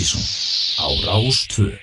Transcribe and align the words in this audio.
Ástísson 0.00 0.22
á 0.78 0.86
Rástvö. 1.04 1.76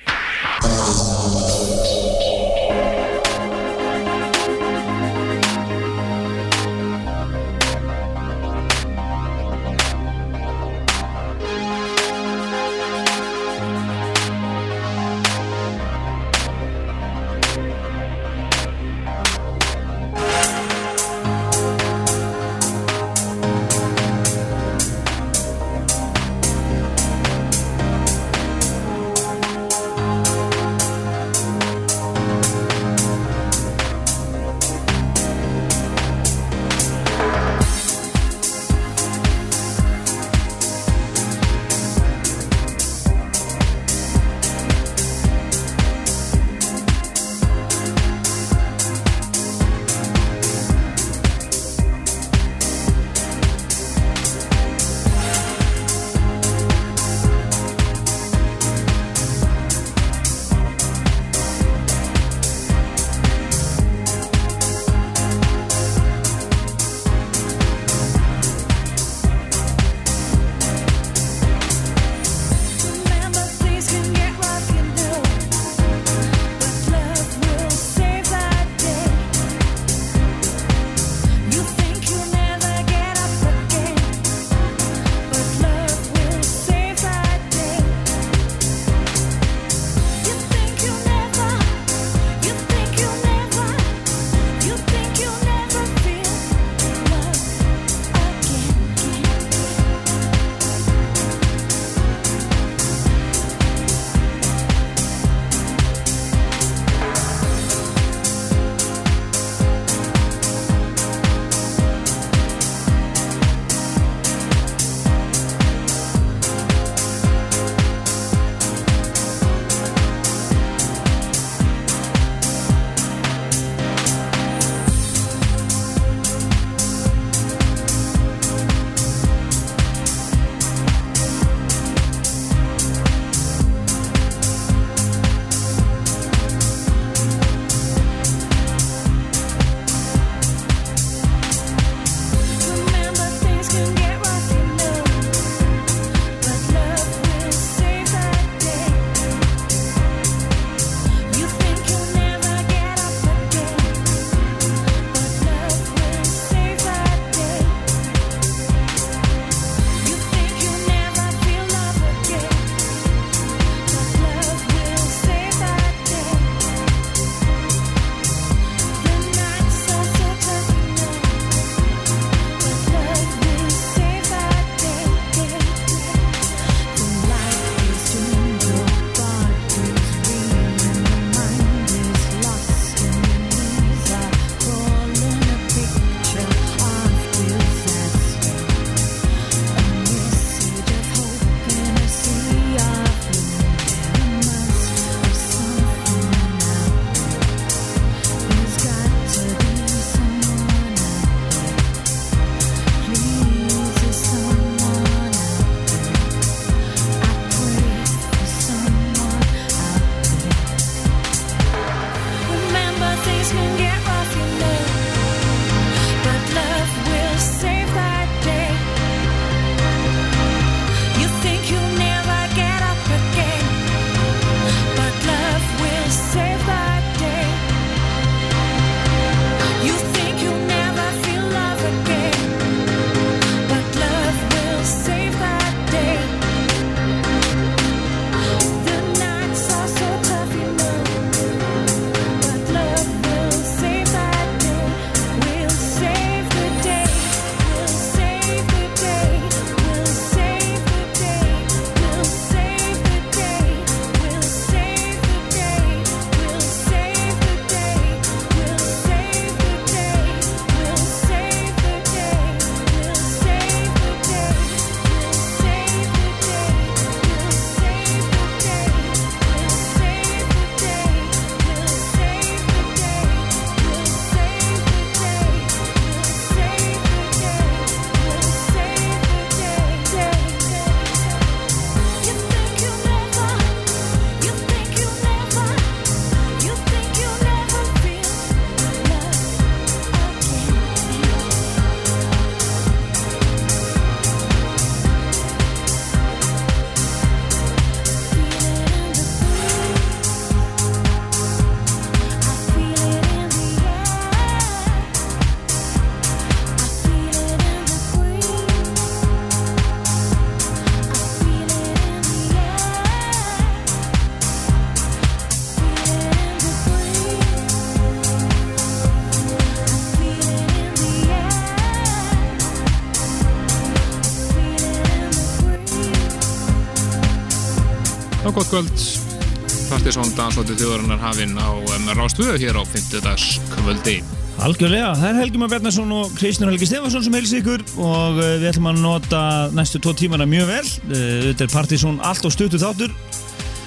Dansóttu 330.37 330.75
þjóðarinnar 330.77 331.17
hafinn 331.17 331.55
á 331.57 331.73
um, 331.73 332.09
Rástvöðu 332.13 332.59
hér 332.61 332.77
á 332.77 332.83
50 332.85 333.23
dags 333.25 333.45
kvöldi. 333.73 334.19
Algjörlega, 334.61 335.15
það 335.17 335.29
er 335.31 335.39
Helgi 335.41 335.61
Már 335.61 335.71
Bjarnason 335.71 336.11
og 336.13 336.35
Kristján 336.37 336.69
Helgi 336.69 336.89
Stefansson 336.89 337.23
sem 337.25 337.37
heilsi 337.37 337.61
ykkur 337.63 337.81
og 337.95 338.37
uh, 338.37 338.51
við 338.61 338.67
ætlum 338.69 338.91
að 338.91 338.99
nota 339.01 339.41
næstu 339.73 340.01
tvo 340.03 340.13
tímana 340.17 340.45
mjög 340.49 340.69
vel. 340.69 340.83
Þetta 341.09 341.65
er 341.65 341.73
Partisón 341.73 342.21
allt 342.21 342.45
og 342.45 342.53
stuttu 342.53 342.77
þáttur. 342.81 343.15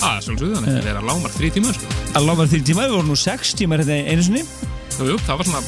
Það 0.01 0.17
er 0.17 0.27
svolítið, 0.27 0.53
þannig 0.57 0.73
að 0.73 0.81
það 0.81 0.91
er 0.91 0.99
að 0.99 1.09
lámar 1.13 1.35
þrý 1.37 1.53
tíma, 1.55 1.77
sko. 1.77 1.95
Það 2.11 2.27
lágar 2.27 2.51
því 2.51 2.61
tíma, 2.67 2.83
við 2.89 2.97
vorum 2.97 3.13
nú 3.13 3.19
sex 3.21 3.55
tímar 3.61 3.85
hérna 3.85 4.11
einu 4.11 4.27
sinni. 4.27 4.45
Jú, 4.99 5.19
það 5.29 5.41
var 5.43 5.51
svona 5.51 5.63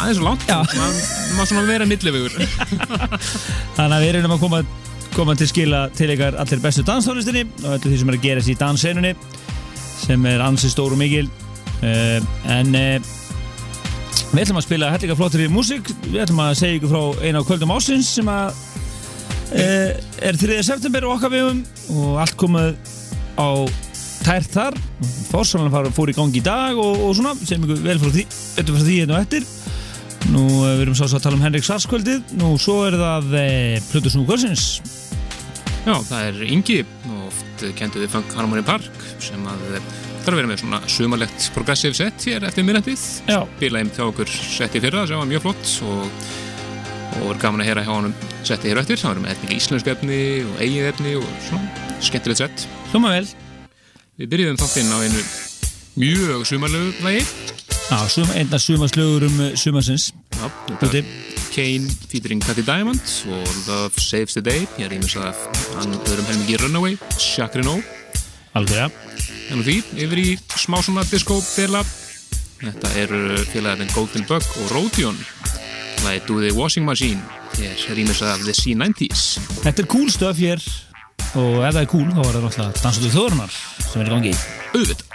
aðeins 0.00 0.20
og 0.22 0.26
langt. 0.28 0.46
Það 0.46 1.38
var 1.40 1.50
svona 1.50 1.64
að 1.64 1.72
vera 1.74 1.90
millivegur. 1.90 2.38
Þannig 3.76 3.96
að 3.96 4.04
við 4.04 4.10
erum 4.20 4.36
að 4.36 4.42
koma, 4.44 4.62
koma 5.16 5.36
til 5.40 5.50
skila 5.50 5.84
til 5.98 6.12
ykkar 6.14 6.38
allir 6.40 6.62
bestu 6.62 6.86
danstónlistinni 6.86 7.48
og 7.64 7.78
öllu 7.78 7.90
því 7.90 8.02
sem 8.04 8.12
er 8.12 8.20
að 8.20 8.26
gerast 8.28 8.52
í 8.52 8.58
dansseinunni 8.60 9.14
sem 10.10 10.26
er 10.26 10.42
ansið 10.42 10.74
stór 10.74 10.96
og 10.96 11.00
mikil. 11.00 11.28
Uh, 11.80 12.18
en 12.50 12.74
uh, 12.74 13.10
við 14.32 14.42
ætlum 14.42 14.58
að 14.58 14.66
spila 14.66 14.90
hellinga 14.90 15.18
flottir 15.18 15.44
í 15.46 15.50
músík. 15.52 15.92
Við 16.08 16.24
ætlum 16.24 16.42
að 16.42 16.56
segja 16.60 16.80
ykkur 16.80 16.92
frá 16.92 17.22
eina 17.22 17.42
á 17.42 17.46
kvöldum 17.46 17.74
ásins 17.76 18.10
sem 18.18 18.30
að 18.30 18.50
uh, 19.54 19.94
er 20.26 20.40
3. 20.42 20.58
september 20.66 21.06
og 21.06 21.18
okkar 21.18 21.34
vegum 21.36 21.62
og 21.94 22.18
allt 22.24 22.36
komið 22.40 22.74
á 23.38 23.50
tært 24.26 24.50
þar. 24.58 24.82
Fórsalan 25.30 25.94
fór 25.94 26.10
í 26.10 26.16
gangi 26.18 26.42
í 26.42 26.44
dag 26.44 26.74
og, 26.74 27.06
og 27.06 27.14
svona, 27.16 27.36
segjum 27.38 27.68
ykkur 27.68 27.86
vel 27.86 27.98
frá 28.02 28.12
því, 28.18 28.26
eftir 28.60 28.74
frá 28.74 28.84
því 28.84 29.00
einn 29.04 29.14
og 29.14 29.22
eftir. 29.22 29.48
Nú 30.28 30.44
eh, 30.44 30.74
við 30.76 30.84
erum 30.84 30.96
svo 30.98 31.08
að 31.08 31.24
tala 31.24 31.38
um 31.38 31.44
Henrik 31.44 31.64
Svarskvöldið 31.64 32.34
Nú 32.36 32.52
svo 32.60 32.82
er 32.84 32.96
það 33.00 33.36
e, 33.40 33.46
Plutus 33.88 34.16
Nú 34.18 34.26
Kvölsins 34.28 34.66
Já, 35.86 35.94
það 35.96 36.26
er 36.26 36.42
Ingi, 36.44 36.76
oft 37.60 37.76
kentu 37.76 38.00
við 38.00 38.12
Funk 38.14 38.32
Harmony 38.36 38.62
Park, 38.66 39.02
sem 39.22 39.42
að 39.48 39.64
eh, 39.76 39.90
er 40.20 40.34
að 40.34 40.40
vera 40.40 40.50
með 40.50 40.62
svona 40.62 40.80
sumarlegt 40.90 41.48
progressive 41.54 41.96
set 41.96 42.26
hér 42.28 42.46
eftir 42.48 42.66
minnættið. 42.66 43.04
Já. 43.28 43.40
Bilaði 43.60 43.94
hjá 43.96 44.04
okkur 44.06 44.30
seti 44.30 44.82
fyrra, 44.82 45.06
sem 45.08 45.20
var 45.20 45.28
mjög 45.28 45.44
flott 45.46 45.74
og, 45.88 46.26
og 47.20 47.28
var 47.30 47.42
gaman 47.44 47.64
að 47.64 47.70
heyra 47.70 47.84
hjá 47.86 47.92
honum 47.92 48.16
seti 48.46 48.70
hér 48.70 48.82
eftir. 48.82 49.00
Það 49.00 49.14
var 49.14 49.22
með 49.26 49.54
íslensku 49.56 49.94
efni 49.94 50.20
og 50.46 50.64
eigið 50.64 50.90
efni 50.92 51.14
og 51.20 51.30
svona 51.48 51.94
skemmtilegt 52.00 52.44
sett. 52.44 52.66
Hljóma 52.92 53.16
vel 53.18 53.28
Við 54.20 54.28
byrjuðum 54.34 54.60
þáttinn 54.60 54.92
á 54.92 54.98
einu 55.00 55.24
mjög 56.00 56.44
sumarlegu 56.48 56.92
lagi. 57.04 57.24
Já, 57.90 58.24
einna 58.36 58.58
sumarslögur 58.58 59.24
um 59.26 59.40
eh, 59.40 59.56
sumarsins 59.58 60.12
Já, 60.36 60.46
þetta 60.68 61.00
er 61.00 61.29
Kane 61.50 61.88
featuring 62.08 62.42
Cathy 62.42 62.62
Diamond 62.66 63.00
og 63.28 63.46
Love 63.66 64.00
Saves 64.00 64.36
the 64.36 64.42
Day. 64.44 64.66
Ég 64.78 64.86
er 64.86 64.94
ímest 64.96 65.18
að 65.18 65.38
hann 65.76 65.96
öðrum 65.98 66.28
helmingi 66.30 66.58
Runaway, 66.62 66.98
Chakrino. 67.18 67.80
Algjörða 68.58 68.90
En 69.50 69.58
úr 69.58 69.66
því, 69.66 69.76
yfir 69.98 70.20
í 70.22 70.28
smá 70.62 70.78
svona 70.84 71.02
disco-dela. 71.10 71.82
Þetta 72.60 72.92
eru 73.02 73.22
félagarinn 73.50 73.90
Golden 73.96 74.26
Bug 74.28 74.46
og 74.62 74.74
Rodion. 74.76 75.18
Það 76.00 76.12
er 76.14 76.22
Do 76.28 76.38
the 76.38 76.52
Washing 76.54 76.86
Machine. 76.86 77.18
Ég 77.58 77.74
er 77.90 77.98
rýmis 77.98 78.22
af 78.22 78.44
The 78.46 78.54
C90s. 78.54 79.24
Þetta 79.64 79.82
er 79.82 79.90
cool 79.90 80.08
stöf 80.12 80.38
hér 80.38 80.62
Og 81.38 81.60
ef 81.66 81.74
það 81.74 81.82
er 81.82 81.90
cool 81.90 82.08
þá 82.10 82.20
er 82.22 82.30
það 82.30 82.44
náttúrulega 82.46 82.82
Dansuðu 82.84 83.12
þjóðurnar 83.14 83.56
sem 83.84 84.00
er 84.00 84.08
í 84.08 84.14
gangi 84.14 84.34
Auðvitað. 84.70 85.09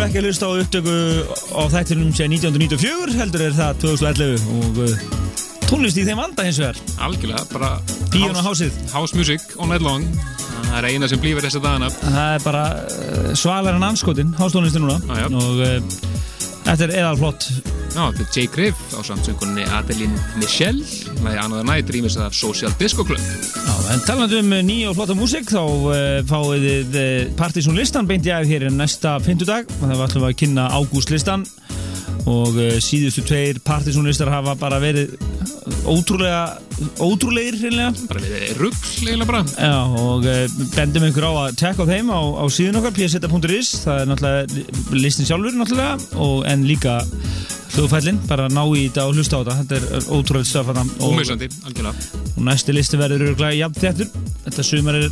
Eru 0.00 0.08
ekki 0.08 0.20
að 0.20 0.26
hlusta 0.30 0.48
á 0.48 0.52
upptöku 0.56 0.92
á 1.52 1.62
þættinum 1.74 2.12
sem 2.16 2.32
1994 2.32 3.16
heldur 3.18 3.42
er 3.44 3.56
það 3.56 3.80
2011 3.82 4.46
og 4.56 4.78
uh, 4.80 5.02
tónlist 5.66 5.98
í 6.00 6.04
þeim 6.06 6.22
vanda 6.22 6.46
hins 6.46 6.60
vegar. 6.62 6.78
Algjörlega, 7.04 7.42
bara 7.50 7.70
Bíón 8.14 8.38
og 8.40 8.46
hásið. 8.48 8.78
House 8.94 9.18
music 9.18 9.44
all 9.58 9.68
night 9.68 9.84
long. 9.84 10.06
Það 10.70 10.78
er 10.78 10.88
eina 10.88 11.10
sem 11.10 11.20
blífur 11.20 11.44
þessa 11.44 11.60
dagana. 11.60 11.90
Það 12.00 12.32
er 12.38 12.46
bara 12.46 12.64
uh, 12.80 13.28
svalar 13.36 13.76
en 13.76 13.84
anskotin 13.90 14.32
hástónlistin 14.40 14.86
núna. 14.86 14.96
Ah, 15.12 15.26
og 15.28 15.60
uh, 15.66 16.00
þetta 16.64 16.86
er 16.86 16.96
eðal 17.02 17.20
flott 17.20 17.50
Já, 17.90 18.04
þetta 18.06 18.24
er 18.24 18.32
Jay 18.38 18.50
Griff 18.54 18.94
á 18.96 19.00
samsöngunni 19.04 19.66
Adeline 19.74 20.16
Michelle 20.38 20.86
Læði 21.24 21.42
Another 21.42 21.66
Night 21.66 21.92
rýmis 21.92 22.16
af 22.20 22.36
Social 22.38 22.72
Disco 22.80 23.04
Club 23.04 23.20
en 23.90 24.02
talandi 24.06 24.38
um 24.38 24.52
uh, 24.54 24.60
nýja 24.62 24.90
og 24.90 24.96
flotta 24.98 25.16
músík 25.18 25.48
þá 25.50 25.60
uh, 25.62 25.94
fáið 26.28 26.66
þið 26.66 26.98
uh, 27.00 27.32
Partizón 27.38 27.78
listan 27.78 28.06
beint 28.06 28.26
í 28.26 28.30
aðeins 28.30 28.52
hér 28.52 28.66
en 28.68 28.78
næsta 28.78 29.16
fymtudag 29.24 29.66
og 29.66 29.82
það 29.82 29.96
var 29.96 30.04
alltaf 30.06 30.26
að 30.28 30.36
kynna 30.42 30.66
ágúst 30.76 31.10
listan 31.10 31.46
og 32.30 32.54
uh, 32.54 32.76
síðustu 32.82 33.24
tveir 33.26 33.58
Partizón 33.66 34.06
listar 34.06 34.30
hafa 34.30 34.54
bara 34.60 34.78
verið 34.82 35.16
ótrúlega 35.90 36.60
ótrúlegir 37.02 37.58
hreinlega. 37.60 37.90
Bara 38.08 38.22
við 38.24 38.54
rugg, 38.60 38.78
eiginlega 39.02 39.28
bara. 39.28 39.42
Já, 39.58 39.74
og 40.00 40.28
uh, 40.28 40.62
bendum 40.76 41.08
ykkur 41.10 41.26
á 41.28 41.32
að 41.42 41.58
tekka 41.60 41.86
á 41.86 41.90
þeim 41.90 42.12
á, 42.14 42.20
á 42.40 42.44
síðun 42.52 42.80
okkar, 42.80 42.96
pseta.is 42.96 43.74
það 43.84 44.02
er 44.04 44.10
náttúrulega 44.12 44.96
listin 44.96 45.28
sjálfur 45.28 45.58
náttúrulega 45.58 45.98
og, 46.16 46.40
en 46.50 46.66
líka 46.68 47.00
hljóðfællin, 47.74 48.22
bara 48.30 48.48
ná 48.50 48.62
í 48.70 48.88
þetta 48.88 49.06
og 49.10 49.18
hlusta 49.18 49.40
á 49.40 49.42
þetta. 49.42 49.60
Þetta 49.62 49.80
er 49.80 50.10
ótrúlega 50.16 50.50
stöf 50.54 50.74
og, 50.74 51.20
algjörlega 51.20 52.19
og 52.36 52.42
næsti 52.46 52.74
listi 52.76 53.00
verður 53.00 53.34
jafn 53.56 53.80
þettur 53.80 54.10
þetta 54.46 54.66
sumar 54.66 54.98
er 55.00 55.08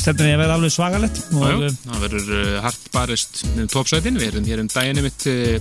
stefnir 0.00 0.34
að 0.36 0.40
vera 0.44 0.56
alveg 0.56 0.72
já, 1.50 1.56
uh, 1.66 1.76
það 1.86 2.02
verður 2.06 2.32
uh, 2.36 2.56
hart 2.64 2.88
barist 2.94 3.42
um 3.56 3.68
topsætin, 3.72 4.18
við 4.20 4.30
erum 4.32 4.48
hér 4.48 4.62
um 4.62 4.70
daginn 4.72 5.02
mitt 5.04 5.26
uh, 5.30 5.56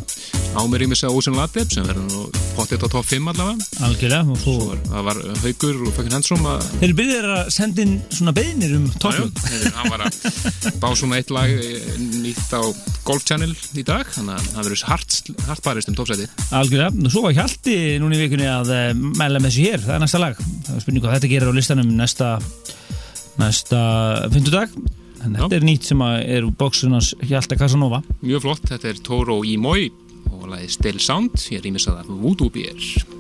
ámur 0.56 0.80
rýmis 0.80 1.04
af 1.04 1.12
Ocean 1.16 1.36
Lateb 1.36 1.72
sem 1.74 1.86
verður 1.88 2.30
pottet 2.56 2.84
á 2.84 2.88
top 2.88 3.04
5 3.10 3.26
allavega. 3.34 3.66
Algjörlega 3.84 4.38
Svo 4.40 4.54
var, 4.70 4.80
það 4.88 5.08
var 5.10 5.18
Haugur 5.44 5.82
og 5.90 5.96
Fucking 5.98 6.16
Handsome 6.16 6.52
að 6.54 6.70
þeir 6.80 6.94
byrðir 7.00 7.28
að 7.36 7.50
senda 7.56 7.84
inn 7.84 7.96
svona 8.16 8.34
beðnir 8.38 8.76
um 8.78 8.86
þeir- 8.94 9.74
hann 9.76 9.92
var 9.92 10.06
að 10.06 10.20
bá 10.80 10.88
svona 10.96 11.20
eitt 11.20 11.34
lag 11.36 11.52
eh, 11.52 11.90
nýtt 12.24 12.56
á 12.56 12.62
Golf 13.06 13.26
Channel 13.28 13.52
í 13.76 13.84
dag. 13.86 14.08
Þannig 14.16 14.38
að 14.38 14.48
það 14.54 14.62
verður 14.70 14.86
hart, 14.94 15.18
hart 15.50 15.66
barist 15.66 15.92
um 15.92 15.98
topsæti 16.00 16.30
algjörlega, 16.56 16.94
og 17.04 17.12
svo 17.14 17.26
var 17.28 17.36
Hjalti 17.36 17.76
núna 18.02 18.16
í 18.18 18.24
vikunni 18.24 18.48
að 18.50 18.72
mæla 18.96 19.42
með 19.44 19.52
þessu 19.52 19.68
hér. 19.68 19.84
Það 19.86 19.98
er 19.98 20.04
næsta 20.06 20.24
lag, 20.24 20.40
það 20.76 20.82
er 20.82 20.84
spurning 20.84 21.06
hvað 21.06 21.16
þetta 21.16 21.32
gerir 21.32 21.52
á 21.52 21.56
listanum 21.56 21.92
næsta 21.96 22.30
næsta 23.40 23.82
fymtudag 24.34 24.74
en 25.24 25.38
þetta 25.38 25.48
Já. 25.48 25.58
er 25.58 25.68
nýtt 25.70 25.88
sem 25.88 26.04
að 26.04 26.16
er 26.36 26.48
bóksunars 26.60 27.14
Hjalta 27.24 27.56
Casanova 27.60 28.02
Mjög 28.20 28.44
flott, 28.44 28.66
þetta 28.68 28.92
er 28.92 29.00
Toro 29.08 29.40
Imoi 29.48 29.88
og 30.36 30.50
lagið 30.52 30.76
Still 30.76 31.00
Sound, 31.00 31.40
ég 31.54 31.64
rýmis 31.64 31.88
að 31.88 32.02
það 32.02 32.24
Voodoo 32.26 32.52
Beer 32.52 33.15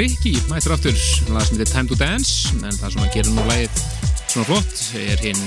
Tricky 0.00 0.38
mættur 0.48 0.72
aftur. 0.72 0.94
Lag 1.28 1.42
sem 1.44 1.58
heitir 1.58 1.68
Time 1.68 1.88
to 1.90 1.96
Dance 2.00 2.54
en 2.56 2.72
það 2.72 2.94
sem 2.94 3.02
að 3.02 3.10
gera 3.18 3.32
nú 3.34 3.42
lagið 3.44 3.82
svona 4.30 4.46
flott 4.48 4.78
er 4.96 5.20
hinn 5.20 5.42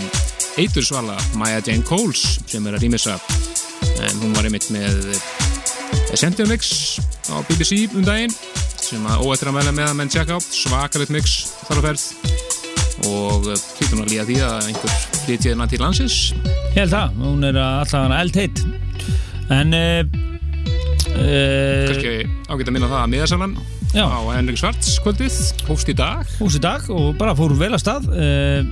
eitur 0.62 0.86
svala 0.86 1.16
Maya 1.42 1.58
Jane 1.66 1.82
Coles 1.88 2.22
sem 2.46 2.68
er 2.70 2.78
að 2.78 2.86
rýmisa 2.86 3.16
en 3.98 4.22
hún 4.22 4.38
var 4.38 4.46
einmitt 4.46 4.70
með 4.70 5.10
Essential 6.14 6.46
Mix 6.52 7.02
á 7.34 7.42
BBC 7.50 7.88
um 7.98 8.06
daginn 8.06 8.38
sem 8.78 9.10
að 9.10 9.26
óættir 9.26 9.50
að 9.50 9.58
meðlega 9.58 9.78
með 9.80 9.90
að 9.90 10.00
menn 10.04 10.14
tjekka 10.20 10.38
á. 10.38 10.40
Svakalit 10.46 11.18
mix 11.18 11.36
þar 11.66 11.82
á 11.82 11.86
ferð. 11.90 12.08
Og 13.10 13.50
hlýtur 13.50 13.98
hún 13.98 14.06
að 14.06 14.14
líða 14.14 14.30
því 14.30 14.40
að 14.54 14.70
einhver 14.70 14.98
flytið 15.24 15.54
hennar 15.56 15.74
til 15.74 15.82
landsins. 15.82 16.24
Ég 16.76 16.84
held 16.84 16.94
það, 16.94 17.22
hún 17.26 17.48
er 17.50 17.64
alltaf 17.66 18.04
hana 18.06 18.22
eldheit. 18.22 18.68
En 19.50 19.74
uh, 19.82 20.18
uh, 21.10 21.88
kannski 21.90 22.20
ágætt 22.52 22.68
að 22.70 22.76
minna 22.78 22.92
það 22.92 23.02
að 23.08 23.16
miðarsalan 23.18 23.64
Já. 23.94 24.08
á 24.10 24.20
Henrik 24.34 24.58
Svarts 24.58 24.96
kvöldið. 25.06 25.36
Hófst 25.68 25.90
í 25.92 25.94
dag. 25.94 26.26
Hús 26.40 26.58
í 26.58 26.62
dag 26.64 26.88
og 26.90 27.14
bara 27.20 27.36
fór 27.38 27.54
vel 27.60 27.76
að 27.76 27.84
stað. 27.84 28.08
Uh, 28.10 28.64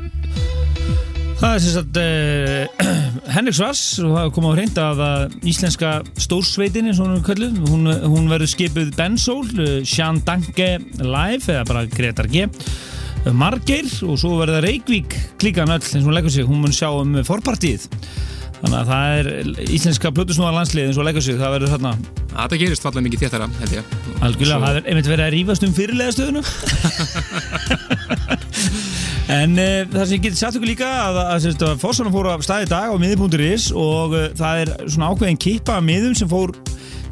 það 1.37 1.51
er 1.51 1.61
sem 1.61 1.75
sagt 1.75 1.99
uh, 2.01 2.87
Henrik 3.35 3.57
Svars 3.57 3.83
og 4.01 4.15
það 4.15 4.31
kom 4.33 4.47
á 4.49 4.51
hreint 4.55 4.81
að 4.81 5.03
að 5.05 5.35
íslenska 5.51 5.91
stórsveitin 6.25 6.89
hún 6.97 7.21
hún, 7.21 7.85
hún 8.01 8.31
verður 8.31 8.49
skipuð 8.49 8.91
Bensól 8.97 9.45
Sján 9.85 10.23
Danke 10.25 10.73
Live 10.97 11.53
eða 11.53 11.67
bara 11.69 11.85
Gretar 11.89 12.29
G 12.31 12.47
Margeir 13.37 13.85
og 14.07 14.17
svo 14.17 14.39
verður 14.39 14.57
það 14.57 14.67
Reykvík 14.67 15.17
klíkan 15.41 15.69
öll 15.69 15.81
eins 15.81 16.01
og 16.01 16.09
hún 16.09 16.17
leggur 16.17 16.33
sig, 16.33 16.49
hún 16.49 16.63
mun 16.65 16.73
sjá 16.73 16.89
um 16.89 17.19
forpartíð 17.25 17.85
þannig 18.61 18.77
að 18.79 18.89
það 18.91 19.05
er 19.19 19.25
íslenska 19.77 20.11
plötusnúða 20.15 20.53
landslið 20.59 20.87
eins 20.89 20.99
og 21.01 21.07
leggur 21.07 21.25
sig, 21.25 21.37
það 21.41 21.55
verður 21.57 21.73
þarna 21.75 21.93
Það 22.31 22.53
gerist 22.61 22.85
fallega 22.85 23.03
mikið 23.03 23.21
þéttara, 23.25 23.47
held 23.59 23.73
ég. 23.75 23.83
Algjörlega, 24.23 24.55
Svo- 24.55 24.63
það 24.63 24.77
er 24.79 24.85
einmitt 24.87 25.09
verið 25.11 25.25
að 25.25 25.33
rífast 25.35 25.65
um 25.67 25.73
fyrirlega 25.75 26.11
stöðuna 26.15 26.41
En 29.31 29.53
uh, 29.55 29.83
það 29.91 30.05
sem 30.05 30.15
ég 30.17 30.23
geti 30.25 30.39
sagt 30.39 30.57
ykkur 30.57 30.71
líka 30.71 30.87
að, 30.89 31.19
að, 31.21 31.45
að, 31.51 31.65
að 31.69 31.81
Fossanum 31.81 32.13
fór 32.15 32.27
af 32.33 32.43
stað 32.45 32.65
í 32.65 32.69
dag 32.71 32.91
á 32.91 32.95
miði.is 32.99 33.69
og 33.77 34.15
uh, 34.17 34.25
það 34.37 34.63
er 34.63 34.71
svona 34.87 35.11
ákveðin 35.13 35.39
kippa 35.45 35.77
af 35.79 35.85
miðum 35.87 36.15
sem 36.17 36.29
fór 36.31 36.51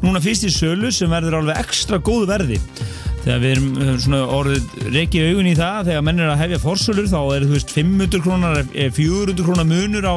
núna 0.04 0.22
fyrst 0.22 0.46
í 0.48 0.52
sölu 0.54 0.90
sem 0.94 1.12
verður 1.12 1.40
alveg 1.40 1.60
ekstra 1.62 2.00
góðu 2.02 2.28
verði. 2.30 2.60
Þegar 3.20 3.42
við 3.42 3.50
erum 3.52 3.70
höfum 3.76 4.00
svona 4.00 4.20
orðið 4.32 4.86
reikið 4.94 5.26
augun 5.28 5.50
í 5.50 5.56
það 5.58 5.90
þegar 5.90 6.06
menn 6.06 6.22
er 6.24 6.32
að 6.32 6.40
hefja 6.40 6.62
forsölur 6.62 7.10
þá 7.10 7.18
er 7.20 7.44
þú 7.44 7.56
veist 7.58 7.74
500 7.76 8.24
krónar 8.24 8.62
eh, 8.72 8.88
400 8.96 9.44
krónar 9.44 9.68
munur 9.68 10.08
á 10.08 10.14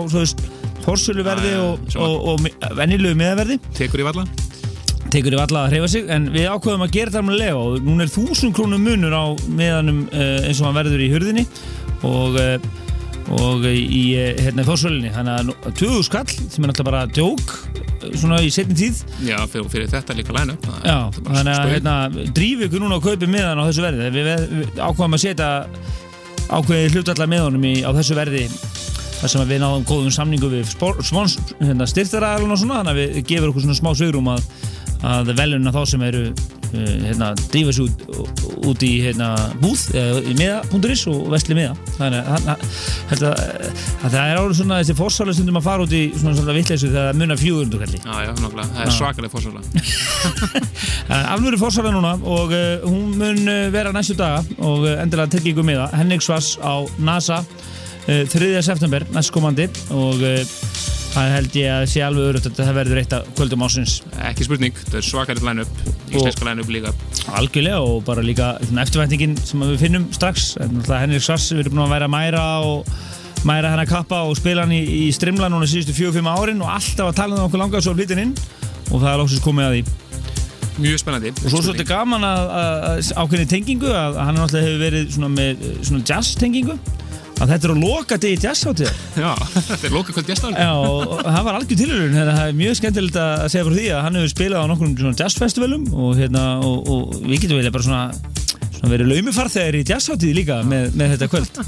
já, 1.52 1.60
og, 1.63 2.00
og, 2.00 2.15
og 2.34 2.74
venjulegu 2.80 3.19
miðaverði. 3.19 3.60
Tekur 3.76 4.04
í 4.04 4.08
valla? 4.08 4.28
tekur 5.13 5.36
yfir 5.36 5.43
alla 5.43 5.65
að 5.67 5.74
hreyfa 5.76 5.88
sig 5.93 6.08
en 6.10 6.24
við 6.34 6.48
ákveðum 6.50 6.86
að 6.88 6.93
gera 6.96 7.13
það 7.13 7.26
með 7.28 7.36
lega 7.38 7.58
og 7.62 7.84
núna 7.86 8.06
er 8.06 8.10
þúsund 8.10 8.56
krónum 8.58 8.82
munur 8.82 9.13
á 9.13 9.24
meðanum 9.46 10.00
uh, 10.10 10.39
eins 10.48 10.62
og 10.62 10.69
hann 10.69 10.80
verður 10.80 11.04
í 11.06 11.10
hurðinni 11.12 11.43
og, 12.08 12.39
og 13.31 13.63
í 13.69 14.03
hérna 14.41 14.65
fórsvölinni 14.67 15.12
þannig 15.13 15.38
að 15.39 15.47
nú- 15.47 15.73
2000 15.79 16.03
skall 16.09 16.27
sem 16.27 16.63
er 16.63 16.69
náttúrulega 16.71 16.89
bara 16.91 17.05
djók 17.07 17.53
svona 18.19 18.41
í 18.43 18.49
setni 18.51 18.75
tíð. 18.75 19.03
Já, 19.23 19.38
fyrir, 19.47 19.69
fyrir 19.71 19.88
þetta 19.88 20.15
líka 20.17 20.36
læna. 20.36 20.57
Já, 20.83 20.97
þannig 21.23 21.53
að 21.53 21.71
hérna, 21.71 21.95
drífi 22.36 22.67
ykkur 22.67 22.83
núna 22.83 22.99
og 22.99 23.03
kaupi 23.07 23.29
miðan 23.31 23.62
á 23.63 23.67
þessu 23.69 23.86
verði. 23.86 24.09
Við, 24.12 24.27
við, 24.27 24.47
við 24.59 24.81
ákveðum 24.83 25.17
að 25.17 25.23
setja 25.23 25.49
ákveði 26.51 26.89
hlutallar 26.93 27.31
í, 27.63 27.73
á 27.88 27.89
þessu 27.95 28.17
verði 28.19 28.43
þar 29.23 29.31
sem 29.31 29.43
við 29.47 29.62
náðum 29.63 29.83
góðum 29.88 30.12
samningu 30.12 30.49
við 30.51 30.71
hérna, 31.63 31.86
styrtaræðalun 31.88 32.51
og 32.51 32.59
svona 32.59 32.81
þannig 32.81 32.91
að 32.91 32.97
við 32.99 33.19
gefur 33.29 33.51
okkur 33.53 33.63
svona 33.63 33.77
smá 33.77 33.93
svigrum 33.95 34.25
að, 34.33 34.41
að 35.07 35.31
velunna 35.38 35.71
þá 35.71 35.79
sem 35.93 36.01
eru 36.03 36.23
uh, 36.33 36.89
hérna, 37.05 37.29
drífa 37.53 37.71
sig 37.77 37.86
út, 37.86 38.41
út 38.67 38.83
í 38.83 38.89
hérna, 39.05 39.29
búð 39.62 39.86
í 40.27 40.36
miða.is 40.41 41.05
og 41.07 41.29
vestli 41.31 41.55
miða. 41.55 41.77
Þannig 41.95 42.33
að, 42.36 42.49
að, 42.51 42.65
að, 43.15 43.23
að 43.29 44.17
það 44.17 44.19
er 44.19 44.41
árið 44.41 44.59
svona 44.59 44.79
þessi 44.81 44.95
fórsálega 44.99 45.38
stundum 45.38 45.59
að 45.62 45.67
fara 45.69 45.86
út 45.88 45.95
í 45.95 46.03
svona, 46.17 46.36
svona 46.41 46.55
vittleysu 46.57 46.89
þegar 46.89 47.07
það 47.07 47.21
munar 47.21 47.43
400 47.43 47.83
kalli 47.86 48.01
Já, 48.03 48.13
já, 48.27 48.31
nákvæmlega. 48.41 48.69
Það 48.73 48.89
er 48.89 48.97
svakalega 48.97 49.36
fórsvöla. 49.38 49.62
Alvöru 51.38 51.62
fórsálega 51.63 51.95
núna 51.95 52.17
og 52.19 52.51
uh, 52.51 52.89
hún 52.89 53.15
mun 53.21 53.53
vera 53.71 53.95
næstu 53.95 54.19
daga 54.19 54.43
og 54.59 54.89
endilega 54.97 55.31
tryggingu 55.38 55.63
með 55.63 55.86
það 55.86 56.01
Henrik 56.01 56.27
Svars 56.27 56.57
á 56.59 56.83
NASA 56.99 57.45
3. 58.07 58.49
september 58.65 59.05
næstkomandi 59.15 59.69
og 59.95 60.19
uh, 60.19 60.41
það 61.13 61.29
held 61.37 61.55
ég 61.55 61.69
að 61.71 61.85
sé 61.93 62.01
alveg 62.03 62.29
örugt 62.33 62.49
að 62.49 62.57
það 62.59 62.77
verður 62.81 62.99
eitt 62.99 63.15
af 63.15 63.27
kvöldum 63.37 63.63
ásins 63.63 63.93
Ekki 64.27 64.47
spurning, 64.47 64.75
það 64.89 64.99
er 64.99 65.05
svakalega 65.07 65.47
læna 65.47 65.65
upp. 65.67 65.81
Íslenska 66.11 66.47
læna 66.47 66.65
upp 66.65 66.71
líka. 66.73 66.93
algjörlega 67.39 67.79
og 67.79 68.03
bara 68.07 68.25
líka 68.25 68.53
eftirvæntingin 68.59 69.37
sem 69.39 69.63
við 69.63 69.77
finnum 69.85 70.07
strax 70.15 70.53
Henrik 70.59 71.23
Svars 71.23 71.47
við 71.53 71.65
erum 71.65 71.77
búin 71.77 71.85
að 71.85 71.95
vera 71.95 72.09
að 72.09 72.15
mæra 72.17 72.45
og 72.67 72.93
mæra 73.47 73.71
hennar 73.73 73.87
kappa 73.87 74.23
og 74.27 74.35
spila 74.39 74.65
hann 74.65 74.75
í, 74.75 74.83
í 74.83 75.11
strimla 75.15 75.49
núna 75.51 75.67
síðustu 75.69 75.95
fjög-fimm 75.95 76.27
árin 76.31 76.63
og 76.63 76.71
alltaf 76.75 77.11
að 77.11 77.19
tala 77.21 77.39
um 77.39 77.47
okkur 77.47 77.63
langar 77.63 77.83
svo 77.83 77.95
flytin 77.95 78.23
inn 78.25 78.35
og 78.91 78.99
það 78.99 79.11
er 79.13 79.21
lóksins 79.23 79.43
komið 79.43 79.69
að 79.69 79.77
því 79.77 80.01
Mjög 80.73 81.03
spennandi. 81.03 81.29
Og 81.37 81.51
svo 81.51 81.59
svolítið 81.61 81.85
gaman 81.85 82.23
að, 82.25 82.47
að, 82.57 82.77
að 82.87 83.09
ákveðni 83.21 83.49
tengingu 83.51 83.91
að 83.93 84.15
hann 84.17 84.39
náttúrulega 84.39 84.65
hefur 84.65 84.79
verið 84.81 85.11
svona 85.13 85.29
með 85.29 85.59
eh, 85.67 85.75
svona 85.85 86.05
jazz 86.09 86.31
tengingu 86.41 86.77
að 87.43 87.53
þetta 87.53 87.67
er 87.67 87.73
að 87.73 87.84
loka 87.84 88.17
degi 88.23 88.39
jazzháttíðar 88.43 88.99
Já, 89.19 89.32
þetta 89.69 89.88
er 89.89 89.93
loka 89.93 90.15
kvöld 90.15 90.29
gæstar. 90.32 90.56
Já, 90.58 90.71
og, 90.73 91.13
það 91.27 91.47
var 91.47 91.58
algjör 91.60 91.79
tilhörun 91.82 92.15
þannig 92.15 92.34
að 92.34 92.39
það 92.39 92.51
er 92.51 92.60
mjög 92.62 92.79
skemmtilegt 92.79 93.19
að 93.23 93.45
segja 93.53 93.65
frá 93.67 93.75
því 93.77 93.88
að 93.89 94.03
hann 94.08 94.19
hefur 94.19 94.34
spilað 94.34 94.63
á 94.63 94.71
nokkrum 94.71 95.17
jazzfestivalum 95.23 95.86
og, 95.93 96.12
hérna, 96.19 96.45
og, 96.63 96.91
og 96.93 97.17
við 97.27 97.45
getum 97.45 97.60
velja 97.60 97.73
bara 97.75 97.88
svona, 97.88 98.03
svona 98.77 98.93
verið 98.93 99.12
laumifarþegar 99.13 99.79
í 99.79 99.86
jazzháttíði 99.91 100.38
líka 100.39 100.60
með, 100.67 100.91
með 100.99 101.15
þetta 101.15 101.32
kvöld 101.34 101.62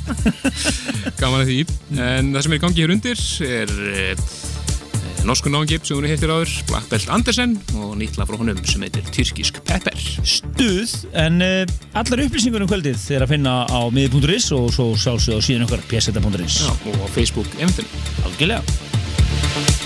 Gaman 1.21 1.43
að 1.43 1.51
því. 1.51 1.59
En 1.95 2.33
það 2.35 2.45
sem 2.45 2.55
er 2.55 2.59
í 2.59 2.63
gangi 2.65 2.85
hér 2.85 2.95
undir 2.95 3.25
er 3.45 3.75
eh, 3.91 4.27
norsku 5.25 5.51
náðungip 5.51 5.85
sem 5.87 5.97
hún 5.97 6.07
heitir 6.09 6.31
áður, 6.31 6.51
Black 6.69 6.89
Belt 6.91 7.09
Andersen 7.13 7.55
og 7.79 7.95
nýtla 7.99 8.27
frá 8.27 8.37
honum 8.39 8.59
sem 8.67 8.83
heitir 8.85 9.07
Tyrkisk 9.15 9.61
Pepper. 9.67 9.97
Stuð, 10.25 10.93
en 11.17 11.41
uh, 11.45 11.63
allar 11.97 12.25
upplýsingur 12.27 12.65
um 12.65 12.69
kvöldið 12.69 13.07
er 13.15 13.25
að 13.25 13.35
finna 13.35 13.57
á 13.65 13.79
miði.is 13.93 14.51
og 14.55 14.69
svo 14.75 14.91
sjálfsögðu 14.99 15.41
á 15.41 15.45
síðan 15.47 15.67
okkar 15.67 15.83
pseta.is 15.89 16.61
og 16.69 17.01
á 17.01 17.07
Facebook 17.15 17.49
eventinu. 17.57 18.05
Algjörlega 18.27 19.84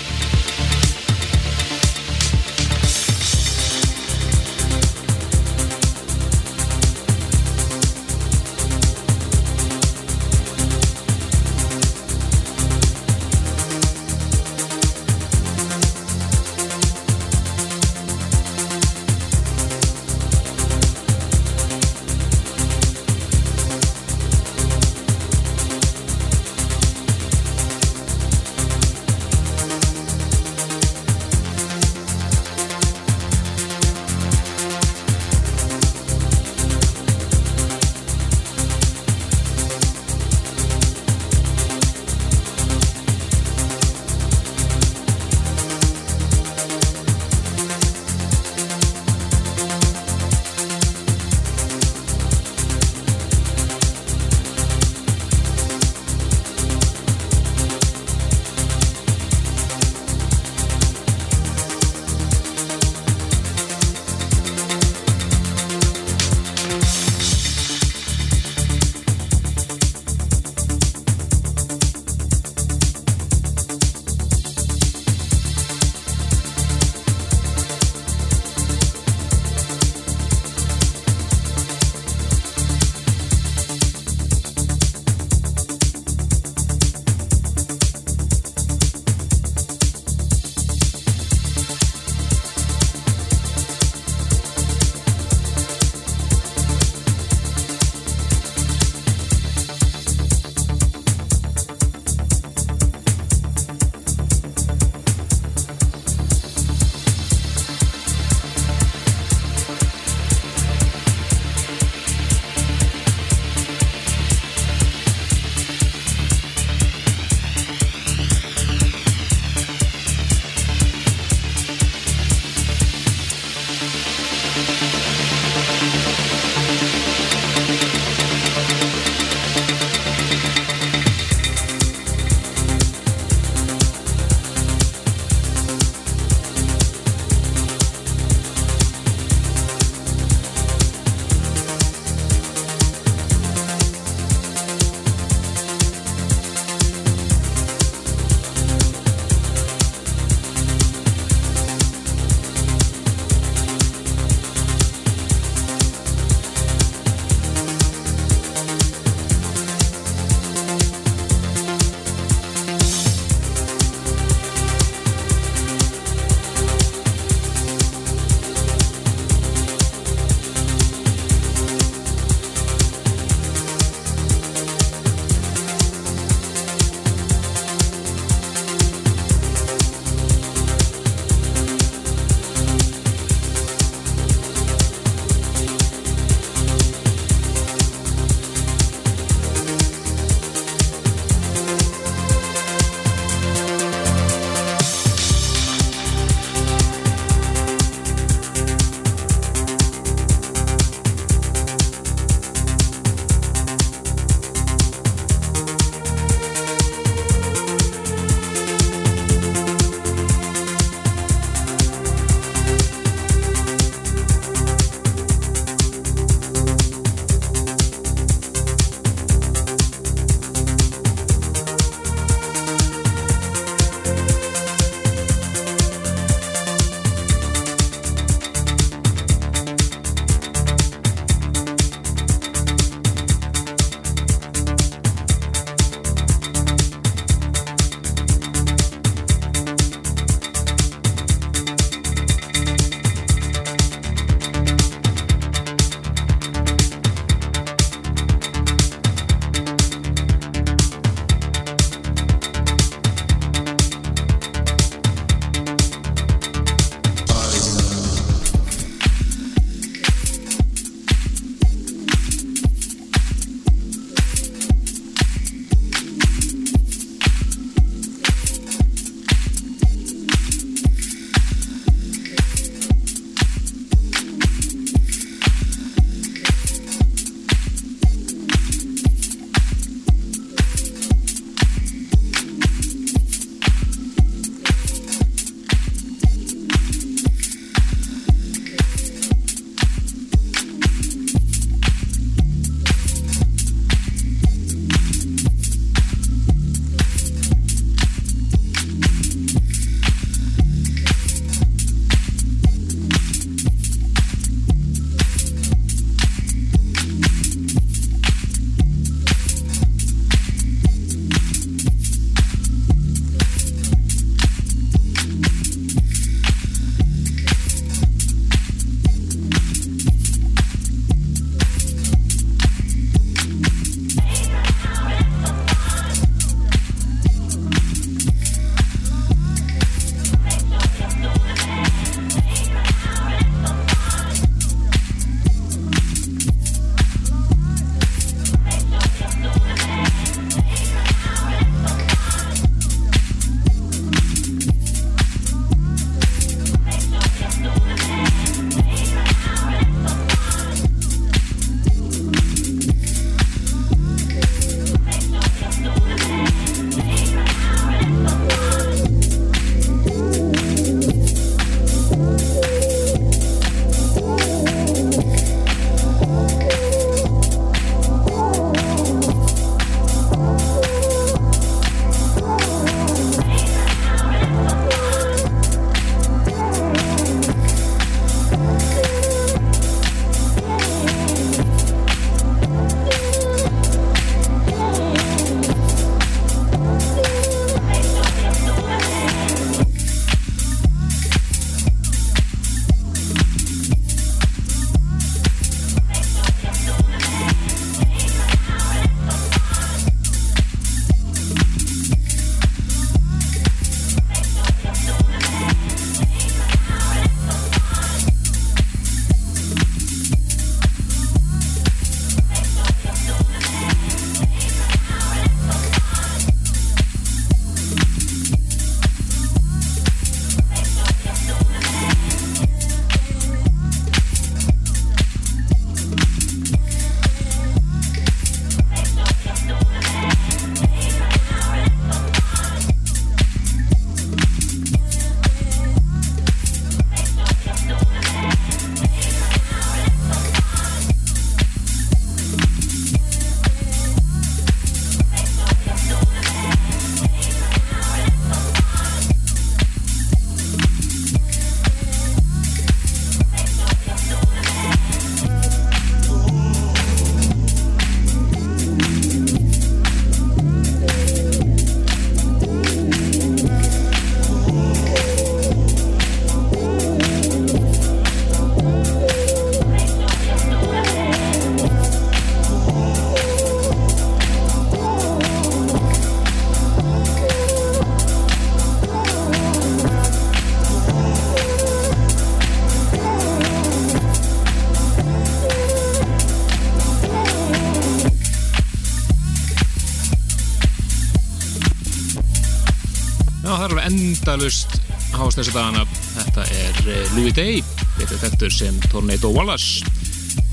endalust 494.50 494.96
hást 495.36 495.60
þessi 495.60 495.70
dagana. 495.70 496.02
Þetta 496.34 496.64
er 496.74 496.96
eh, 497.06 497.28
Louis 497.36 497.54
Day 497.54 497.78
betur 498.16 498.40
þekktur 498.40 498.72
sem 498.74 498.96
Tornado 499.06 499.52
Wallace. 499.54 500.02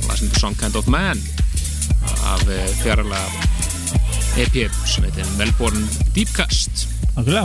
Sem 0.08 0.26
heitir 0.26 0.42
Some 0.42 0.58
Kind 0.58 0.78
of 0.80 0.88
Man 0.90 1.22
af 2.26 2.42
eh, 2.50 2.66
fjarlaga 2.82 3.22
EP 4.42 4.58
sem 4.90 5.06
heitir 5.06 5.30
Melbourne 5.38 5.86
Deepcast 6.16 6.88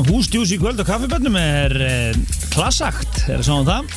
húsdjús 0.08 0.52
í 0.52 0.58
kvöld 0.60 0.80
og 0.80 0.88
kaffibönnum 0.88 1.36
er 1.36 1.76
eh, 1.84 2.16
klassakt, 2.52 3.26
er 3.28 3.40
það 3.40 3.46
svona 3.50 3.68
það? 3.68 3.94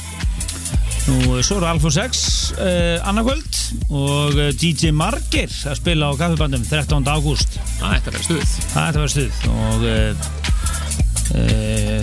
Nú, 1.05 1.39
svo 1.45 1.59
eru 1.59 1.67
Alfa 1.69 1.91
6 1.93 2.21
eh, 2.65 3.07
annarkvöld 3.07 3.59
og 3.93 4.39
DJ 4.59 4.91
Margir 4.95 5.51
að 5.69 5.79
spila 5.79 6.11
á 6.11 6.19
kaffibönnum 6.19 6.63
13. 6.67 7.05
ágúst. 7.05 7.59
Það 7.79 7.95
ætti 7.99 8.09
að 8.09 8.15
vera 8.17 8.27
stuð. 8.27 8.55
Það 8.73 8.88
ætti 8.89 8.97
að 8.97 9.03
vera 9.03 9.13
stuð 9.15 9.33
og 9.53 9.88
eh, 9.91 10.11
eh, 11.36 11.55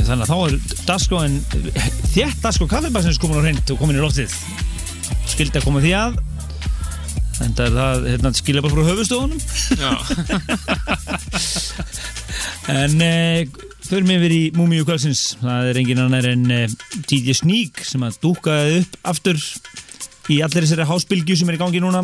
þannig 0.08 0.26
að 0.26 0.32
þá 0.32 0.38
er 0.42 0.52
daskóin 0.88 1.36
þétt 2.12 2.38
daskó 2.44 2.64
kaffibassins 2.70 3.20
komin 3.22 3.40
á 3.40 3.42
hreint 3.46 3.66
og 3.72 3.78
komin 3.80 3.98
í 3.98 4.02
loftið. 4.02 4.30
Skildi 5.32 5.56
að 5.60 5.66
koma 5.68 5.80
því 5.84 5.92
að 5.98 6.12
en 7.42 7.52
það 7.56 7.66
er 7.66 7.72
það, 7.76 7.96
hérna, 8.10 8.30
skilja 8.36 8.62
bara 8.62 8.76
frá 8.76 8.84
höfustofunum 8.90 9.40
En 12.72 12.92
uh, 13.02 13.40
förum 13.88 14.12
yfir 14.14 14.32
í 14.32 14.52
Múmiu 14.56 14.84
kvöldsins. 14.86 15.22
Það 15.40 15.62
er 15.70 15.76
engin 15.82 16.02
annar 16.04 16.26
en 16.30 16.44
uh, 16.54 16.66
DJ 17.10 17.28
Sneak 17.40 17.74
sem 17.86 18.02
að 18.06 18.18
dúkaði 18.22 18.72
upp 18.82 18.92
aftur 19.12 19.38
í 20.30 20.32
allir 20.44 20.62
þessari 20.62 20.86
hásbylgju 20.86 21.34
sem 21.40 21.48
er 21.50 21.56
í 21.58 21.60
gangi 21.60 21.80
núna. 21.82 22.00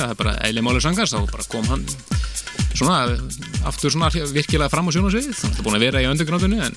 Það 0.00 0.08
er 0.08 0.16
bara 0.22 0.34
eðli 0.48 0.60
máli 0.64 0.80
sangast 0.82 1.14
þá 1.14 1.20
bara 1.28 1.44
kom 1.52 1.66
hann 1.68 1.84
svona 2.74 2.98
aftur 3.70 3.92
svona 3.94 4.08
virkilega 4.12 4.70
fram 4.72 4.88
á 4.88 4.94
sjónasvið 4.94 5.28
að 5.30 5.38
það 5.42 5.58
er 5.60 5.66
búin 5.66 5.78
að 5.78 5.84
vera 5.86 6.02
í 6.02 6.08
undergroundinu 6.10 6.58
en 6.66 6.74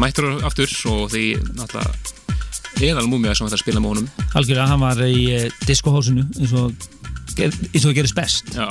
mættur 0.00 0.28
aftur 0.44 0.72
og 0.92 1.06
því 1.14 1.24
náttúrulega 1.56 2.14
eðal 2.90 3.06
múmið 3.08 3.32
sem 3.38 3.46
þetta 3.48 3.58
spila 3.62 3.80
með 3.80 3.92
honum. 3.94 4.08
Algjörlega 4.36 4.66
hann 4.68 4.82
var 4.82 4.98
í 5.06 5.22
uh, 5.32 5.46
diskohásinu 5.64 6.26
eins 6.36 6.52
og 6.52 6.74
ger- 7.38 7.54
eins 7.72 7.80
og 7.80 7.88
það 7.88 7.94
gerist 8.02 8.18
best. 8.18 8.50
Já, 8.52 8.66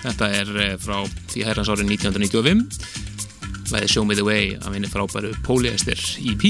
þetta 0.00 0.30
er 0.40 0.52
eh, 0.64 0.76
frá 0.80 1.02
því 1.34 1.44
herrans 1.44 1.68
árið 1.72 1.92
1995 1.98 2.64
Læði 3.74 3.88
Show 3.92 4.04
Me 4.08 4.16
The 4.16 4.24
Way 4.24 4.54
af 4.60 4.72
henni 4.72 4.88
frábæru 4.92 5.34
Polyester 5.44 6.00
E 6.24 6.32
EP 6.32 6.44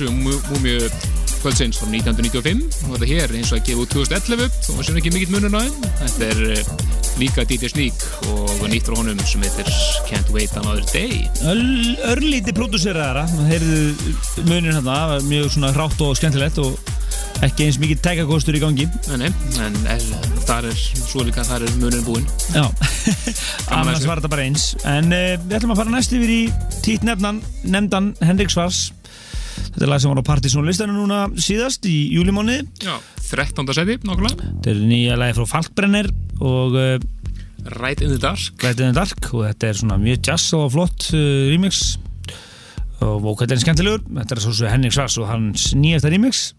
við 0.00 0.10
hérna 0.10 0.30
undan 0.30 0.40
þessu 0.40 0.54
múmiu 0.54 0.90
kvöldsins 1.40 1.78
frá 1.80 1.88
1995 1.88 2.84
og 2.84 2.96
þetta 2.96 3.08
hér 3.08 3.32
eins 3.38 3.50
og 3.52 3.60
að 3.60 3.68
gefa 3.70 3.84
út 3.84 3.94
2011 3.94 4.74
og 4.74 4.84
sem 4.84 4.98
ekki 5.00 5.12
mikill 5.14 5.32
munur 5.32 5.52
náðum 5.54 5.86
þetta 6.02 6.28
er 6.28 6.42
uh, 6.58 6.72
líka 7.20 7.44
DJ 7.48 7.70
Sneak 7.72 8.04
og 8.28 8.66
nýtt 8.68 8.88
frá 8.88 8.98
honum 8.98 9.20
sem 9.24 9.44
heitir 9.44 9.70
Can't 10.08 10.30
Wait 10.34 10.52
Another 10.60 10.84
Day. 10.92 11.26
Örlíti 12.10 12.54
pródúseraðara. 12.56 13.26
Heyrðu 13.48 14.12
munir 14.46 14.76
hérna 14.76 15.18
mjög 15.26 15.50
svona 15.56 15.72
hrátt 15.74 16.00
og 16.04 16.14
skemmtilegt 16.18 16.60
og 16.62 16.78
ekki 17.44 17.66
eins 17.66 17.80
mikið 17.80 18.00
tækakostur 18.04 18.56
í 18.56 18.62
gangi. 18.62 18.86
Nei, 19.20 19.32
en 19.64 19.76
er, 19.88 20.06
þar 20.48 20.70
er 20.70 20.76
svo 20.76 21.24
líka 21.26 21.44
þar 21.48 21.66
er 21.66 21.76
munin 21.80 22.04
búinn. 22.06 22.28
Já, 22.52 22.66
annars 23.80 24.04
var 24.04 24.20
þetta 24.20 24.32
bara 24.32 24.46
eins. 24.46 24.70
En 24.84 25.12
uh, 25.12 25.34
við 25.40 25.58
ætlum 25.58 25.74
að 25.76 25.82
fara 25.84 25.96
næst 25.96 26.16
yfir 26.16 26.36
í 26.36 26.40
tít 26.84 27.04
nefnan, 27.06 27.42
nefndan 27.64 28.14
Henrik 28.24 28.52
Svars 28.52 28.90
Þetta 29.80 29.88
er 29.88 29.92
lag 29.94 30.00
sem 30.04 30.10
var 30.12 30.18
á 30.20 30.28
partysónlistanu 30.28 30.92
núna 30.92 31.18
síðast 31.40 31.86
í 31.88 32.12
júlimóni 32.12 32.58
Já, 32.84 32.98
13. 33.30 33.64
seti, 33.72 33.94
nokkulega 34.04 34.36
Þetta 34.36 34.68
er 34.74 34.80
nýja 34.84 35.14
lagi 35.16 35.32
frá 35.38 35.46
Falkbrenner 35.54 36.10
og 36.36 36.74
uh, 36.76 36.98
Right 37.78 38.02
in 38.04 38.12
the 38.12 38.18
Dark. 38.20 38.60
Right 38.60 38.76
in 38.76 38.90
the 38.90 38.98
Dark 38.98 39.30
og 39.32 39.46
þetta 39.46 39.70
er 39.70 39.78
svona 39.80 39.96
mjög 40.02 40.28
jazz 40.28 40.52
og 40.58 40.66
flott 40.74 41.06
uh, 41.16 41.48
remix. 41.48 41.96
Og 43.00 43.22
vókættin 43.24 43.62
skemmtilegur. 43.62 44.04
Þetta 44.18 44.36
er 44.36 44.42
svo 44.44 44.52
svo 44.58 44.68
Henrik 44.68 44.92
Svars 44.92 45.16
og 45.16 45.30
hans 45.30 45.70
nýjasta 45.72 46.12
remix 46.12 46.50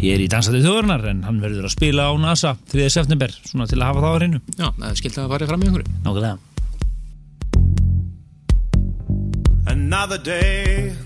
Ég 0.00 0.14
er 0.14 0.24
í 0.24 0.30
dansatið 0.32 0.64
þjóðurnar 0.64 1.04
en 1.12 1.20
hann 1.28 1.42
verður 1.44 1.68
að 1.68 1.74
spila 1.76 2.08
á 2.08 2.12
NASA 2.16 2.54
3. 2.72 2.88
september, 2.94 3.36
svona 3.50 3.68
til 3.68 3.82
að 3.82 3.90
hafa 3.90 4.00
það 4.06 4.08
á 4.08 4.16
hreinu. 4.16 4.40
Já, 4.54 4.66
það 4.70 4.88
er 4.88 4.96
skilt 5.02 5.20
að 5.20 5.28
farið 5.34 5.52
fram 5.52 5.60
í 5.60 5.68
einhverju. 5.68 5.92
Nákvæmlega. 6.08 6.36
Another 9.68 10.16
day 10.24 10.96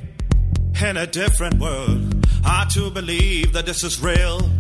in 0.83 0.97
a 0.97 1.07
different 1.07 1.61
world. 1.61 2.27
Hard 2.45 2.71
to 2.71 2.91
believe 2.91 3.53
that 3.53 3.67
this 3.67 3.85
is 3.85 4.03
real. 4.03 4.51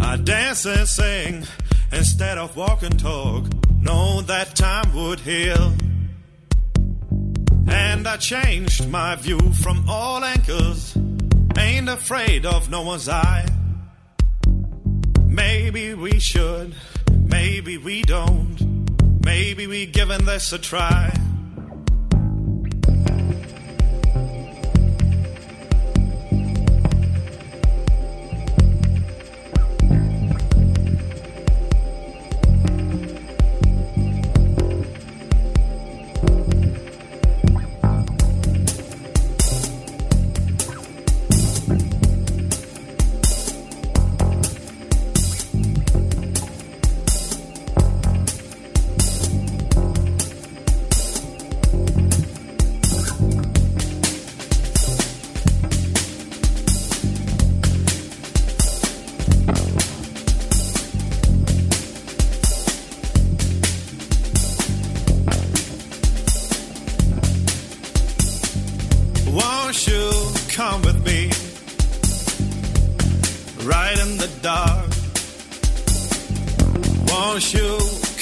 I 0.00 0.16
dance 0.16 0.64
and 0.64 0.86
sing 0.86 1.44
instead 1.92 2.38
of 2.38 2.56
walk 2.56 2.82
and 2.82 2.98
talk. 2.98 3.46
Know 3.80 4.20
that 4.22 4.54
time 4.54 4.94
would 4.94 5.20
heal. 5.20 5.74
And 7.68 8.06
I 8.06 8.16
changed 8.18 8.88
my 8.88 9.16
view 9.16 9.40
from 9.62 9.84
all 9.88 10.24
anchors. 10.24 10.96
Ain't 11.58 11.88
afraid 11.88 12.46
of 12.46 12.70
no 12.70 12.82
one's 12.82 13.08
eye. 13.08 13.46
Maybe 15.26 15.94
we 15.94 16.20
should, 16.20 16.74
maybe 17.12 17.76
we 17.76 18.02
don't. 18.02 18.84
Maybe 19.24 19.66
we 19.66 19.86
giving 19.86 20.24
this 20.26 20.52
a 20.52 20.58
try. 20.58 21.23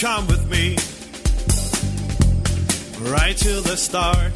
Come 0.02 0.26
with 0.26 0.50
me? 0.50 0.74
Right 3.08 3.36
to 3.36 3.60
the 3.60 3.76
start. 3.76 4.32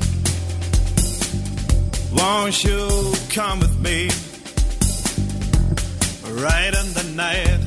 Won't 2.15 2.63
you 2.63 3.13
come 3.31 3.59
with 3.59 3.77
me? 3.81 4.07
Right 6.41 6.73
in 6.73 6.89
the 6.95 7.03
night. 7.17 7.59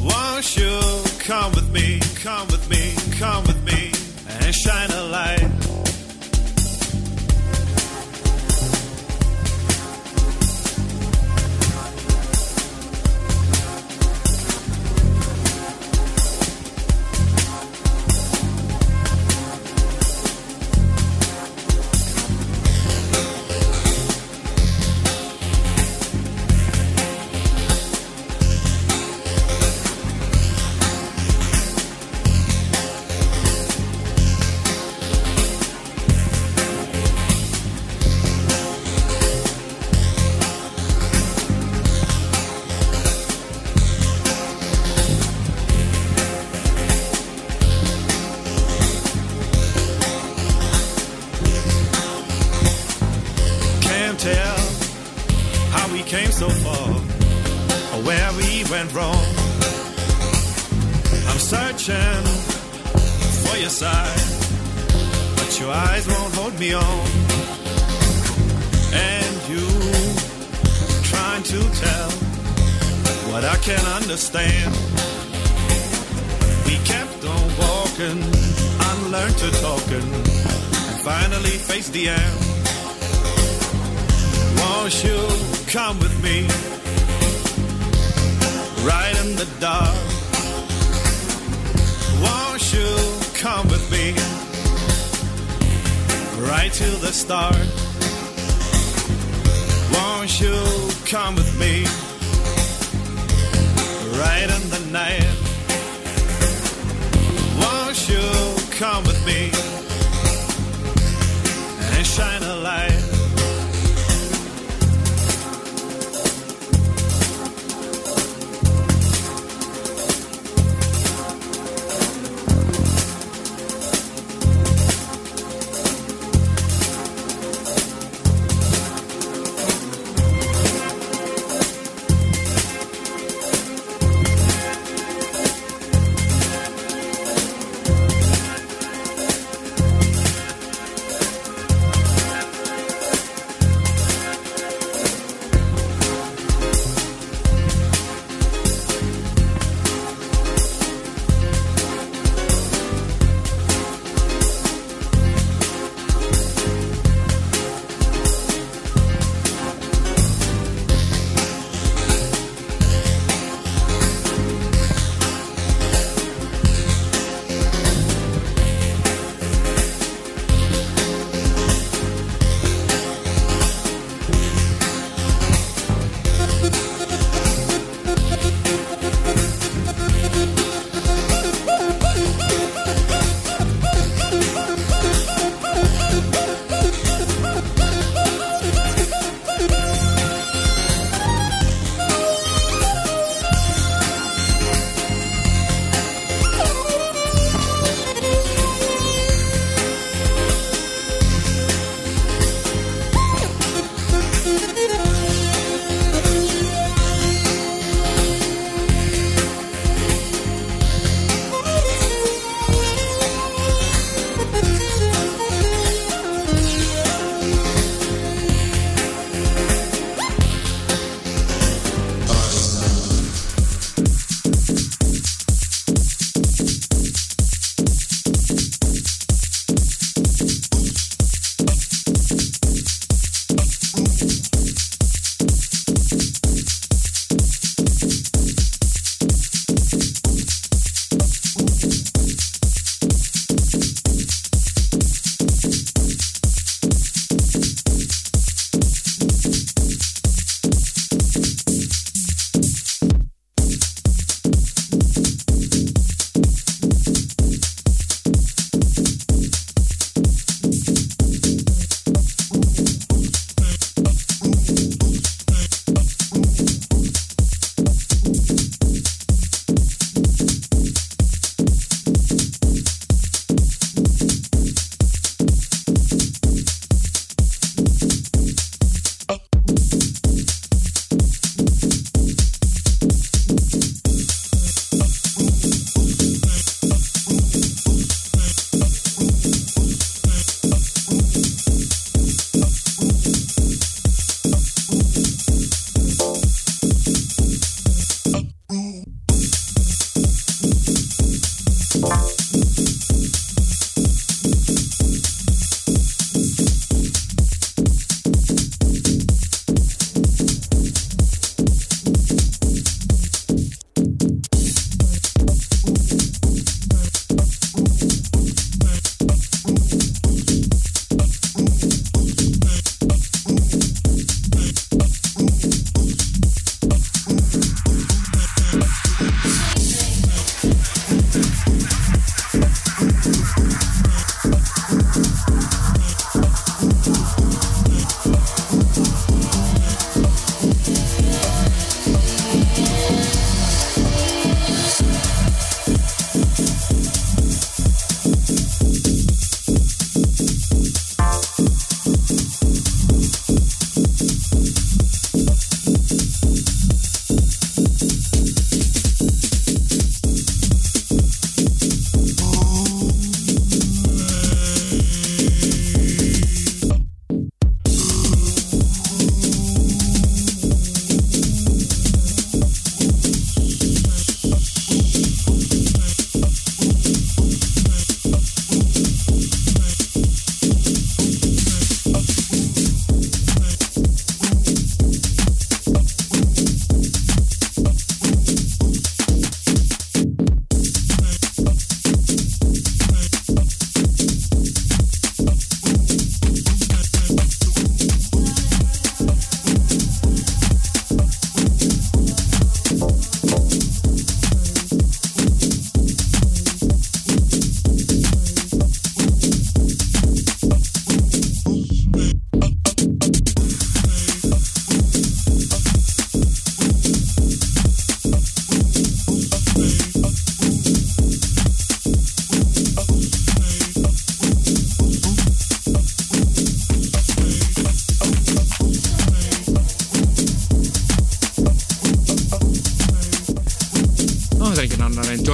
Won't 0.00 0.56
you 0.56 0.78
come 1.18 1.50
with 1.54 1.68
me? 1.72 1.98
Come 2.22 2.46
with 2.46 2.70
me, 2.70 2.94
come 3.18 3.42
with 3.42 3.60
me, 3.64 3.90
and 4.28 4.54
shine 4.54 4.92
a 4.92 5.02
light. 5.02 5.89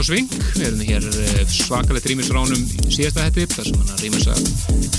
Vink 0.06 0.34
við 0.54 0.66
erum 0.68 0.82
hér 0.86 1.06
eh, 1.22 1.40
svakalegt 1.50 2.06
rýmisránum 2.06 2.60
síðasta 2.86 3.24
hætti, 3.26 3.46
þar 3.50 3.66
sem 3.66 3.78
hann 3.80 3.94
er 3.94 4.02
rýmis 4.04 4.26
að 4.30 4.42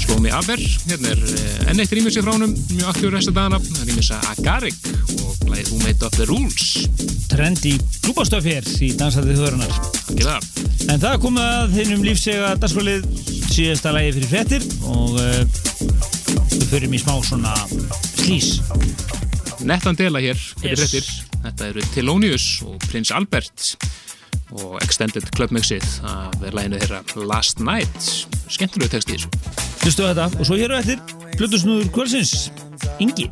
Slómi 0.02 0.32
Aber, 0.36 0.64
hérna 0.90 1.14
er 1.14 1.22
eh, 1.32 1.70
enn 1.72 1.80
eitt 1.84 1.94
rýmis 1.96 2.18
í 2.20 2.24
fránum, 2.26 2.56
mjög 2.74 2.90
aktíður 2.92 3.16
resta 3.16 3.34
dagana. 3.36 3.60
Rýmis 3.88 4.10
að 4.16 4.28
Agarik 4.34 4.90
og 5.24 5.38
blæðið 5.46 5.72
Who 5.72 5.80
Made 5.86 6.08
Up 6.08 6.18
The 6.18 6.28
Rules. 6.28 6.68
Trendi 7.32 7.76
klúbastöf 8.04 8.48
hér 8.48 8.68
í 8.84 8.92
Dansætið 9.00 9.40
þjóðurinnar 9.40 9.98
En 10.88 11.02
það 11.04 11.16
kom 11.24 11.40
að 11.42 11.78
þinnum 11.78 12.04
lífsega 12.08 12.52
danskólið 12.60 13.08
síðasta 13.52 13.92
lægi 13.96 14.18
fyrir 14.18 14.32
frettir 14.32 14.68
og 14.88 15.16
uh, 15.20 15.42
við 16.52 16.68
förum 16.72 16.96
í 16.96 17.02
smá 17.02 17.16
svona 17.28 17.56
slís. 18.18 18.58
Nettan 19.68 19.98
dela 20.00 20.22
hér 20.24 20.40
fyrir 20.60 20.80
frettir 20.80 21.04
yes. 21.04 21.24
Þetta 21.48 21.68
eru 21.72 21.84
Thelonious 21.94 22.46
og 22.66 22.82
Prins 22.90 23.12
Albert 23.16 23.76
og 24.64 24.78
Extended 24.82 25.30
Club 25.36 25.52
Mixið 25.56 25.86
af 26.08 26.54
læginu 26.54 26.80
þeirra 26.82 27.02
Last 27.30 27.60
Night. 27.60 28.28
Skemmtilegu 28.50 28.92
text 28.92 29.12
í 29.12 29.18
þessu. 29.18 29.30
Hlustu 29.84 30.08
þetta 30.08 30.28
og 30.40 30.48
svo 30.50 30.60
hér 30.60 30.74
á 30.74 30.80
eftir 30.82 31.02
Plutusnúður 31.38 31.92
Kvölsins 31.96 32.50
Ingi. 33.00 33.30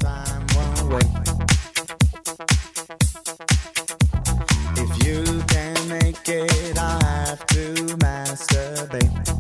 If 4.77 4.91
you 5.05 5.23
can 5.47 5.87
make 5.89 6.27
it 6.27 6.77
I 6.77 6.99
have 7.03 7.45
to 7.47 7.97
masturbate 7.97 9.34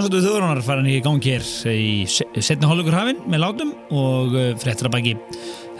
Dansöldu 0.00 0.22
þjóðunar 0.24 0.58
farin 0.64 0.86
í 0.88 0.94
gangi 1.04 1.34
hér 1.34 1.42
í 1.76 2.06
setni 2.08 2.64
hálfleikur 2.64 2.94
hafinn 2.96 3.18
með 3.28 3.42
látum 3.42 3.72
og 3.92 4.32
eh, 4.32 4.54
frettra 4.56 4.88
baki. 4.88 5.10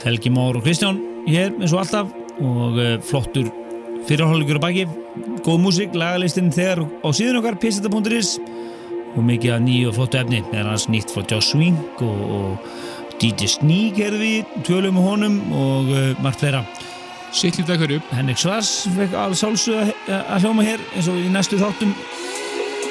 Helgi 0.02 0.28
Már 0.34 0.58
og 0.58 0.66
Kristján 0.66 0.98
hér 1.24 1.54
eins 1.54 1.72
og 1.72 1.80
alltaf 1.80 2.10
og 2.36 2.76
eh, 2.76 2.98
flottur 3.00 3.48
fyrir 4.04 4.28
hálfleikur 4.28 4.60
baki. 4.60 4.84
Góð 5.40 5.58
músik, 5.64 5.96
lagalistinn 5.96 6.52
þegar 6.52 6.84
á 6.84 7.08
síðan 7.16 7.40
okkar 7.40 7.56
pseta.is 7.64 8.34
og 9.14 9.24
mikið 9.24 9.56
að 9.56 9.66
nýju 9.70 9.88
og 9.88 9.96
flottu 10.02 10.20
efni 10.20 10.44
það 10.50 10.60
er 10.66 10.70
hans 10.74 10.88
nýtt 10.92 11.16
frá 11.16 11.24
Joss 11.24 11.54
Swing 11.54 11.80
og, 12.04 12.20
og 12.36 13.18
DJ 13.24 13.48
Sneak 13.56 14.04
er 14.04 14.20
við 14.20 14.56
tölum 14.68 15.00
með 15.00 15.12
honum 15.14 15.44
og 15.48 15.94
uh, 15.94 16.10
margt 16.20 16.44
fleira. 16.44 16.66
Sittlítið 17.32 17.72
að 17.72 17.86
hverju? 17.86 18.04
Henrik 18.12 18.44
Svars 18.44 18.82
fekk 18.98 19.16
alls 19.16 19.48
hálsu 19.48 19.80
að 19.80 20.44
hljóma 20.44 20.68
hér 20.68 20.90
eins 20.92 21.08
og 21.08 21.16
í 21.16 21.30
næstu 21.32 21.56
þáttum 21.62 21.96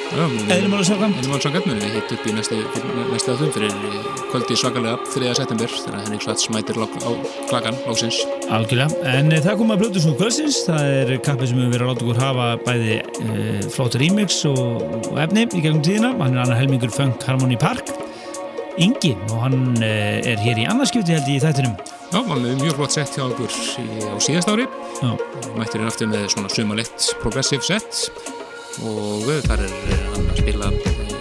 Eðlumála 0.10 0.86
Sákam 0.88 1.12
Eðlumála 1.14 1.43
Sákam, 1.43 1.66
við 1.70 1.84
hitt 1.93 2.14
upp 2.16 2.24
í 2.26 2.32
næstu 2.34 2.57
þáttum 3.22 3.51
fyrir 3.53 3.76
kvöldi 4.32 4.55
svakalega 4.57 4.95
3. 5.14 5.34
september 5.38 5.70
þegar 5.76 5.99
Henrik 6.01 6.24
Svats 6.26 6.47
mætir 6.49 6.80
á 6.82 6.86
klagan 7.51 7.78
lóksins 7.86 8.18
Algjörlega, 8.49 8.97
en 9.05 9.30
eh, 9.30 9.41
það 9.45 9.60
kom 9.62 9.74
að 9.76 9.84
blödu 9.84 10.01
svo 10.01 10.16
kvöldsins, 10.18 10.64
það 10.66 10.89
er 10.95 11.14
kappið 11.28 11.51
sem 11.51 11.62
við 11.62 11.76
verðum 11.76 11.91
að 11.91 11.93
láta 11.93 12.07
okkur 12.07 12.22
hafa 12.24 12.47
bæði 12.66 12.95
e, 12.97 13.45
flóta 13.76 14.01
remix 14.01 14.39
og, 14.49 14.82
og 15.12 15.22
efni 15.22 15.45
í 15.45 15.62
gegnum 15.62 15.86
tíðina, 15.86 16.12
hann 16.18 16.39
er 16.39 16.43
annar 16.47 16.62
helmingur 16.64 16.93
Funk 16.95 17.30
Harmony 17.30 17.60
Park. 17.62 17.93
Ingi 18.82 19.14
og 19.30 19.38
hann 19.45 19.62
e, 19.84 19.93
er 20.34 20.41
hér 20.41 20.64
í 20.64 20.68
annarskjöti 20.72 21.20
held 21.20 21.30
í 21.30 21.38
þættinum. 21.43 21.78
Já, 22.10 22.18
hann 22.18 22.49
er 22.49 22.57
mjög 22.64 22.80
flott 22.82 22.97
sett 22.97 23.14
hjá 23.14 23.28
okkur 23.28 23.53
í, 23.53 23.88
á 24.10 24.18
síðast 24.18 24.49
ári. 24.49 24.66
Já. 25.03 25.14
mættir 25.53 25.84
hann 25.84 25.93
aftur 25.93 26.10
með 26.10 26.30
svona 26.34 26.53
sumalett 26.53 27.10
progressive 27.22 27.66
set 27.66 28.39
og 28.86 29.28
þar 29.48 29.66
er 29.66 29.74
hann 30.14 30.30
að 30.30 30.40
spila 30.42 30.72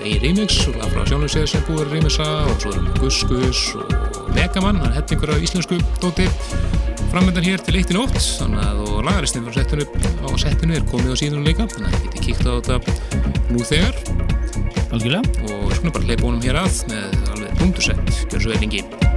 í 0.08 0.16
remix 0.22 0.60
frá 0.68 1.02
sjónusið 1.08 1.46
sem 1.50 1.64
búið 1.66 1.92
remixa 1.92 2.26
og 2.48 2.60
svo 2.62 2.72
erum 2.72 2.86
við 2.88 3.00
Gus 3.02 3.18
Gus 3.28 3.62
og 3.78 4.30
Megaman, 4.36 4.78
hann 4.82 4.94
hett 4.94 5.12
á 5.12 5.36
íslensku 5.36 5.80
dóti. 6.02 6.28
Framöndan 7.08 7.44
hér 7.46 7.62
til 7.64 7.78
eitt 7.80 7.90
í 7.90 7.96
nótt 7.96 8.18
þannig 8.20 8.64
að 8.68 8.82
og 8.84 8.98
lagaristinn 9.06 9.48
á 9.48 9.52
settinu 9.56 10.76
er 10.76 10.86
komið 10.92 11.16
á 11.16 11.20
síðan 11.20 11.46
líka 11.46 11.68
þannig 11.72 11.90
að 11.96 12.06
geti 12.06 12.24
kíkt 12.28 12.44
á 12.44 12.52
þetta 12.60 12.78
nú 13.48 13.64
þegar. 13.64 14.00
Algjörlega. 14.92 15.24
Og 15.48 15.76
svona 15.76 15.94
bara 15.96 16.08
leipa 16.08 16.28
honum 16.28 16.44
hér 16.44 16.62
að 16.62 16.82
með 16.92 17.20
alveg 17.34 17.60
búndursett, 17.60 18.16
gjör 18.28 18.44
svo 18.44 18.54
eða 18.54 18.66
lengi 18.66 19.07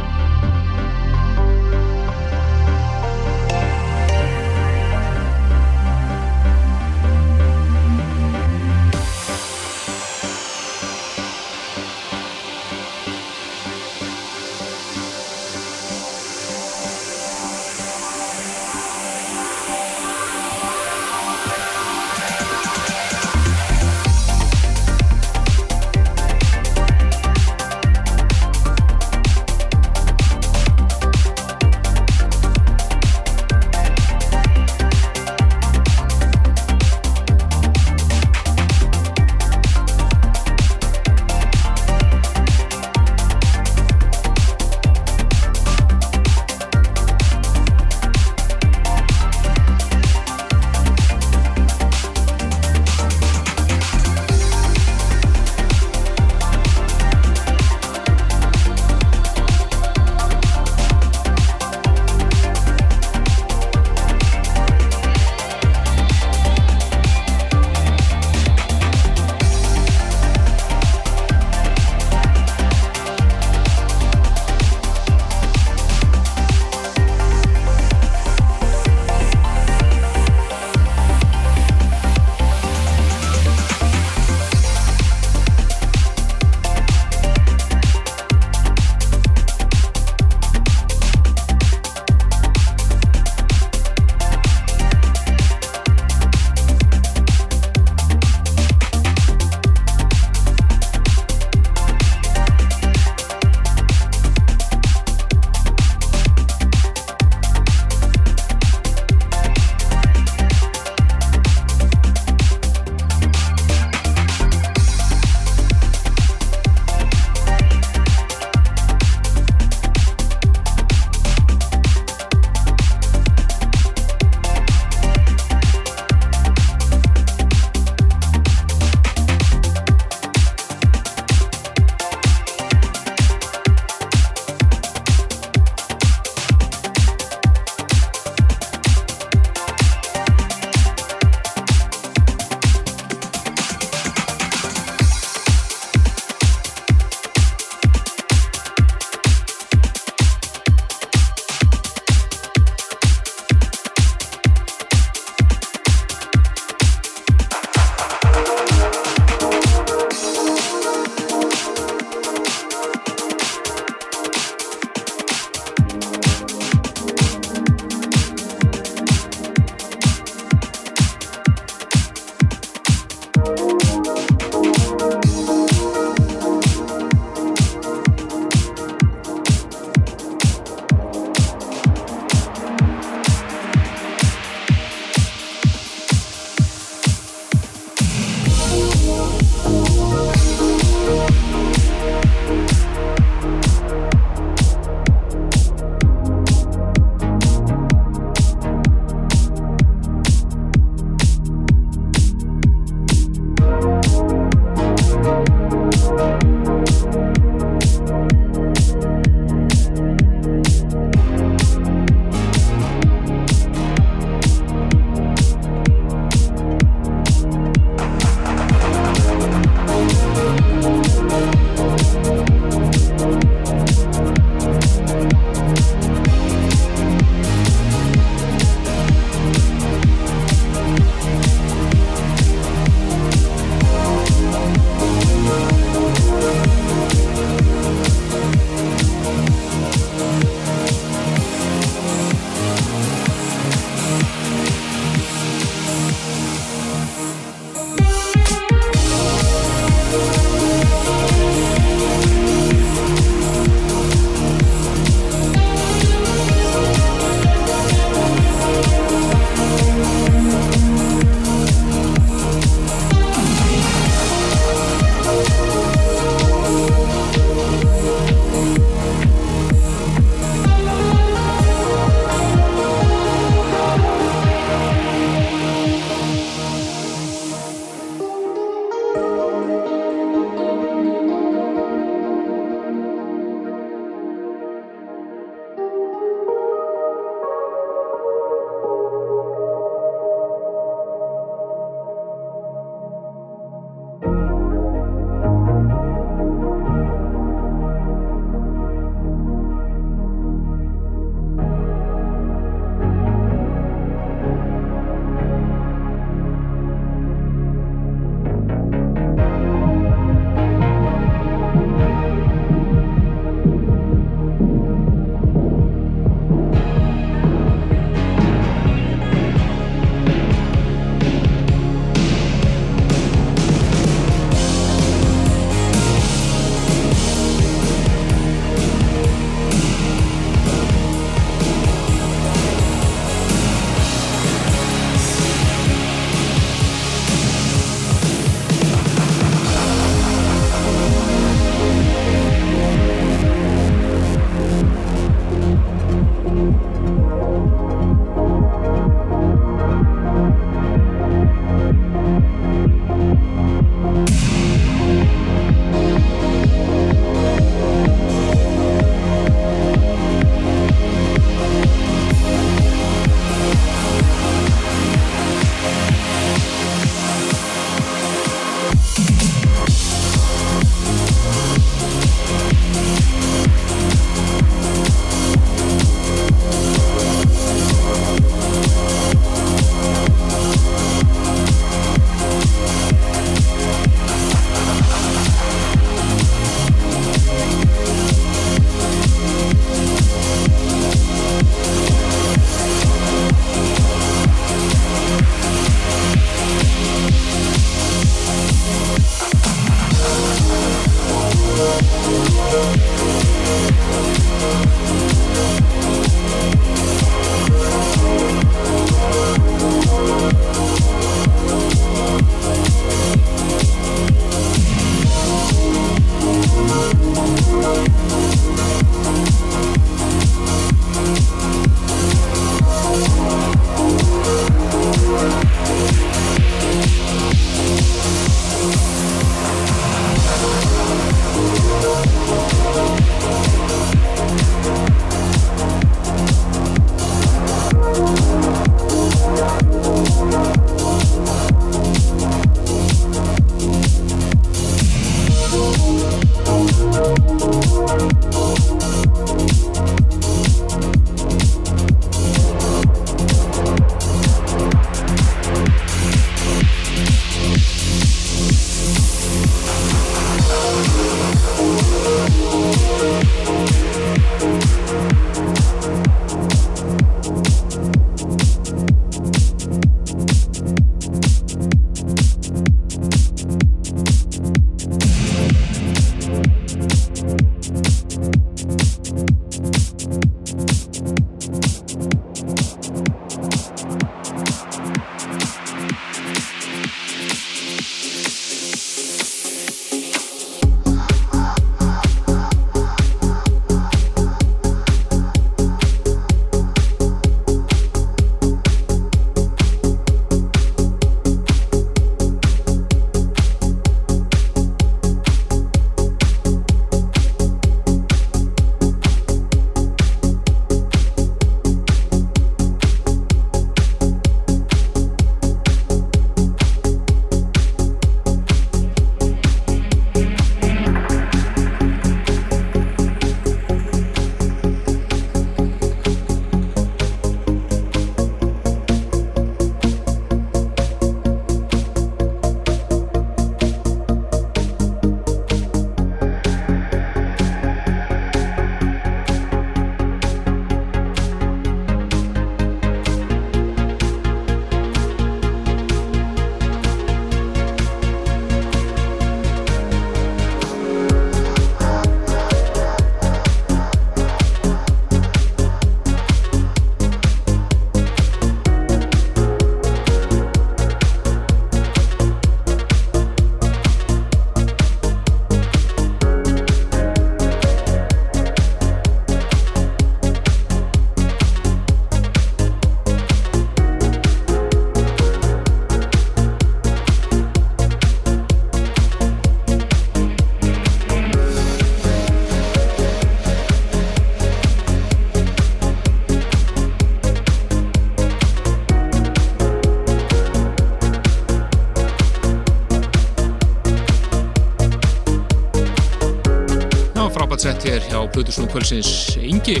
Plutusnú 598.58 598.88
Kvölsins 598.90 599.54
Ingi 599.62 600.00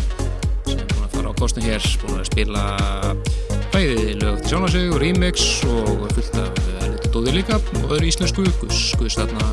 sem 0.66 0.80
er 0.82 0.86
búin 0.90 1.04
að 1.04 1.12
fara 1.12 1.30
á 1.30 1.34
kostinu 1.38 1.68
hér 1.68 1.84
búin 2.02 2.16
að 2.18 2.24
spila 2.26 2.62
bæði 3.70 4.16
lög 4.18 4.40
til 4.40 4.50
sjálfnarsög 4.50 4.94
og 4.96 4.98
remix 4.98 5.44
og 5.70 6.02
fullt 6.16 6.40
af 6.42 6.58
litur 6.88 7.12
dóði 7.14 7.36
líka 7.36 7.60
og 7.60 7.94
öðru 7.94 8.08
íslensku. 8.10 8.48
Skuðst 8.74 9.22
þarna 9.22 9.46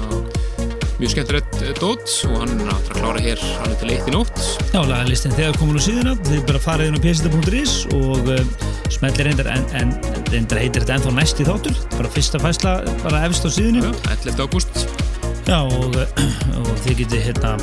mjög 0.97 1.13
skemmtilegt 1.13 1.61
dót 1.77 2.17
og 2.31 2.35
hann 2.39 2.57
er 2.65 2.73
að 2.73 2.91
klára 2.95 3.21
hér 3.27 3.45
alveg 3.59 3.77
til 3.83 3.93
eitt 3.93 4.09
í 4.09 4.17
nótt. 4.17 4.43
Já, 4.73 4.81
lagalistin 4.81 5.37
þegar 5.37 5.61
komin 5.61 5.77
á 5.77 5.85
síðuna 5.85 6.17
þið 6.25 6.43
bara 6.49 6.65
farið 6.65 6.89
inn 6.89 6.97
á 6.97 7.01
psita.is 7.05 7.77
og 7.93 8.35
uh, 8.39 8.69
smellir 8.89 9.29
reyndar 9.29 9.53
en, 9.53 9.69
en 9.77 9.97
reyndar 10.33 10.65
heitir 10.65 10.81
þetta 10.81 10.97
ennþá 10.97 11.17
næsti 11.19 11.45
þáttur 11.45 11.77
bara 11.93 12.15
fyrsta 12.17 12.41
fæsla, 12.41 12.79
bara 13.05 13.21
efst 13.29 13.45
á 13.45 13.53
síðunni. 13.53 13.85
11. 14.09 14.41
ágúst. 14.41 14.87
Já, 15.45 15.61
og, 15.61 15.93
og 16.57 16.77
þið 16.87 17.03
getið 17.03 17.29
hérna 17.29 17.53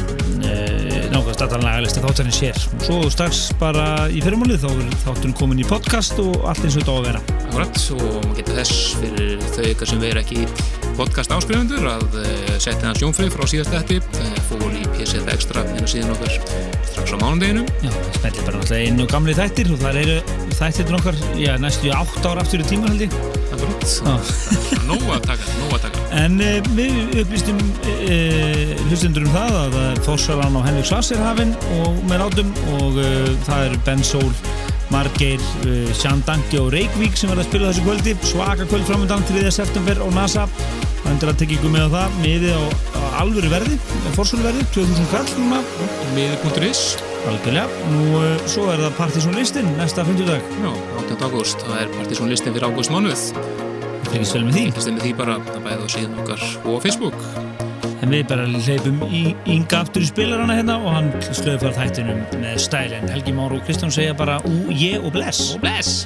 nákvæmst 1.23 1.43
allan 1.45 1.63
lagalisti 1.63 2.01
þáttarinn 2.03 2.35
sér 2.35 2.57
og 2.75 2.83
svo 2.83 3.11
strax 3.13 3.43
bara 3.61 4.09
í 4.11 4.19
fyrirmálið 4.25 4.65
þá 4.65 4.71
er 4.73 4.95
þátturinn 5.05 5.37
komin 5.39 5.61
í 5.63 5.67
podcast 5.69 6.19
og 6.19 6.49
allt 6.51 6.65
eins 6.67 6.75
og 6.75 6.83
þetta 6.83 6.95
á 6.95 6.99
að 6.99 7.07
vera. 7.07 7.21
Akkurat, 7.47 7.83
og 7.95 8.03
maður 8.03 8.39
getur 8.41 8.59
þess 8.59 8.81
fyrir 8.99 9.45
þau 9.53 9.69
ykkar 9.69 9.91
sem 9.93 10.03
verður 10.03 10.23
ekki 10.25 10.41
podcast 10.99 11.35
áskrifundur 11.37 11.87
að 11.93 12.19
uh, 12.19 12.51
setja 12.59 12.89
hans 12.89 13.03
Jónfrið 13.05 13.31
frá 13.37 13.47
síðast 13.53 13.77
eftir 13.79 14.03
uh, 14.03 14.41
fór 14.49 14.67
í 14.75 14.83
PSF 14.97 15.31
Extra 15.37 15.63
en 15.77 15.85
að 15.85 15.93
síðan 15.95 16.15
okkar 16.17 16.35
strax 16.91 17.15
á 17.15 17.17
mánundeginu 17.23 17.63
Já, 17.85 17.91
það 17.93 18.19
smellir 18.19 18.49
bara 18.49 18.63
náttúrulega 18.65 19.07
og 19.07 19.15
gamli 19.15 19.37
þættir 19.39 19.73
og 19.77 19.83
það 19.85 20.01
eru 20.03 20.19
þættir 20.59 20.99
okkar, 20.99 21.23
já, 21.39 21.55
næstu 21.63 21.95
átt 21.95 22.27
ára 22.27 22.43
aftur 22.43 22.63
í 22.63 22.67
tíma 22.69 22.91
held 22.91 23.07
ég. 23.07 23.17
Akkurat, 23.53 23.95
nóg 24.87 25.09
að 25.11 25.25
taka, 25.27 25.49
nóg 25.63 25.75
að 25.77 25.82
En 26.19 26.37
uh, 26.43 26.59
við 26.77 27.23
upplýstum 27.23 27.59
uh, 27.59 28.73
hlustendur 28.89 29.25
um 29.27 29.33
það 29.33 29.59
að 29.63 30.03
fórsalan 30.07 30.59
á 30.59 30.67
Henrik 30.67 30.89
Svars 30.89 31.13
er 31.15 31.23
hafinn 31.25 31.55
og 31.81 32.03
með 32.11 32.25
rátum 32.25 32.53
og 32.79 32.99
uh, 33.01 33.31
það 33.47 33.69
er 33.69 33.79
Ben 33.87 34.05
Sol 34.07 34.29
Margeir, 34.93 35.41
Sjandangi 35.97 36.59
og 36.61 36.67
Reykjavík 36.75 37.15
sem 37.17 37.31
verða 37.31 37.47
að 37.47 37.49
spila 37.49 37.69
þessu 37.71 37.85
kvöldi. 37.87 38.13
Svaka 38.29 38.67
kvöld 38.69 38.85
framöndan 38.85 39.25
3. 39.25 39.47
september 39.57 40.03
og 40.05 40.13
NASA. 40.13 40.45
Það 40.99 41.09
endur 41.15 41.31
að 41.33 41.39
tekja 41.41 41.57
ykkur 41.57 41.73
með 41.73 41.87
á 41.89 41.95
það 41.95 42.19
miðið 42.27 42.53
á, 42.61 42.63
á 42.93 43.03
alvöru 43.23 43.55
verði 43.55 43.79
fórsöluverði, 44.19 44.67
2000 44.77 45.09
kall 45.15 45.33
núna. 45.39 45.63
Miðið.is 46.13 46.85
algjörlega, 47.31 47.89
nú 47.95 48.21
svo 48.51 48.69
er 48.73 48.83
það 48.83 48.97
Partizónlistin 48.99 49.69
næsta 49.79 50.05
50 50.07 50.29
dag 50.29 50.55
Já, 50.59 50.71
18. 51.07 51.27
ágúst, 51.29 51.67
það 51.69 51.85
er 51.85 51.93
Partizónlistin 51.97 52.57
fyrir 52.57 52.69
ágúst 52.69 52.93
mánuð 52.93 53.29
Fengist 54.13 54.37
vel 54.37 54.45
með 54.47 54.59
því 54.59 54.65
Fengist 54.69 54.89
vel 54.89 54.95
með 54.99 55.05
því 55.07 55.13
bara 55.23 55.37
að 55.41 55.61
bæða 55.67 55.83
á 55.83 55.89
síðan 55.97 56.23
okkar 56.23 56.49
og 56.69 56.81
Facebook 56.85 57.71
En 58.03 58.11
við 58.11 58.25
bara 58.27 58.49
leipum 58.51 58.99
í 59.07 59.21
ynga 59.47 59.85
aftur 59.85 60.03
í 60.03 60.09
spilarana 60.09 60.57
hérna 60.59 60.75
og 60.83 60.91
hann 60.97 61.13
slöði 61.29 61.61
fyrir 61.63 61.77
þættinum 61.77 62.25
með 62.43 62.59
stælinn. 62.65 63.07
Helgi 63.15 63.37
Már 63.37 63.55
og 63.55 63.63
Kristján 63.69 63.95
segja 63.95 64.17
bara 64.19 64.41
ú, 64.43 64.57
ég 64.75 64.99
og 64.99 65.15
bless. 65.15 65.53
Og 65.55 65.63
bless! 65.63 66.03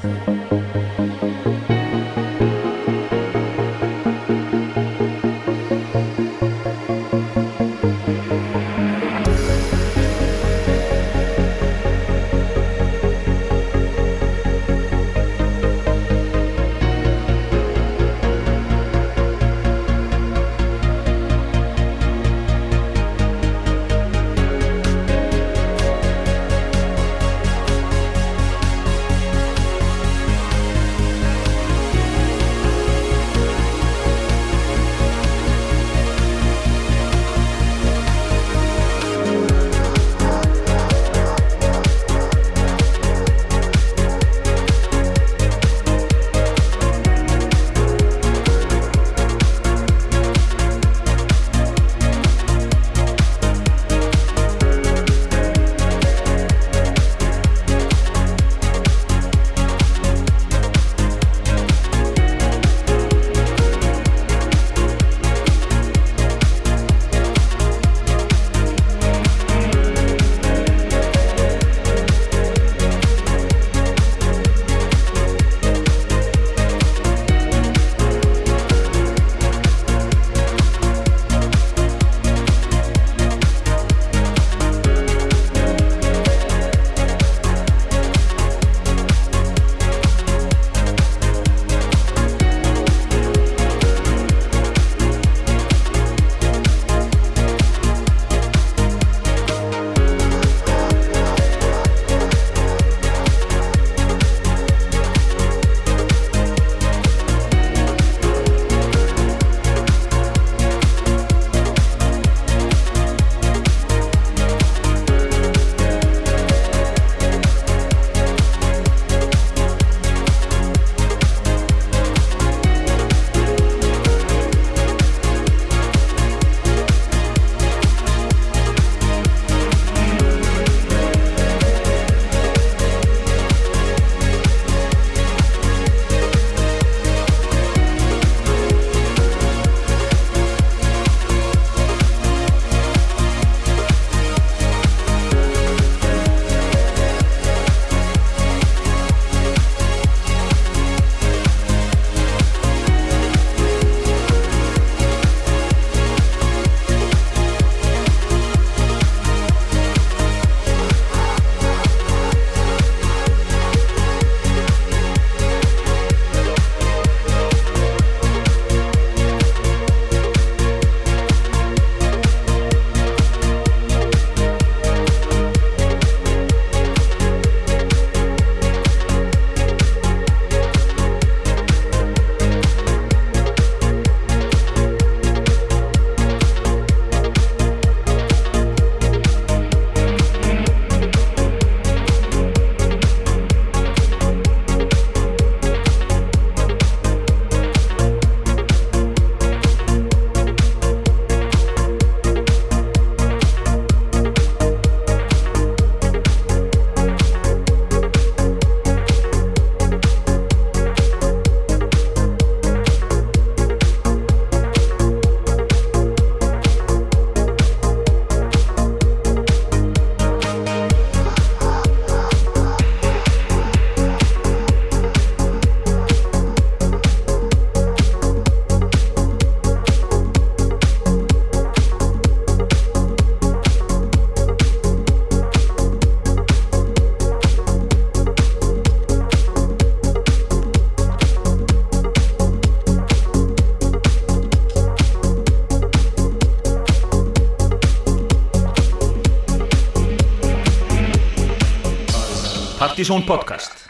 Partíson 252.97 253.27
podcast 253.27 253.86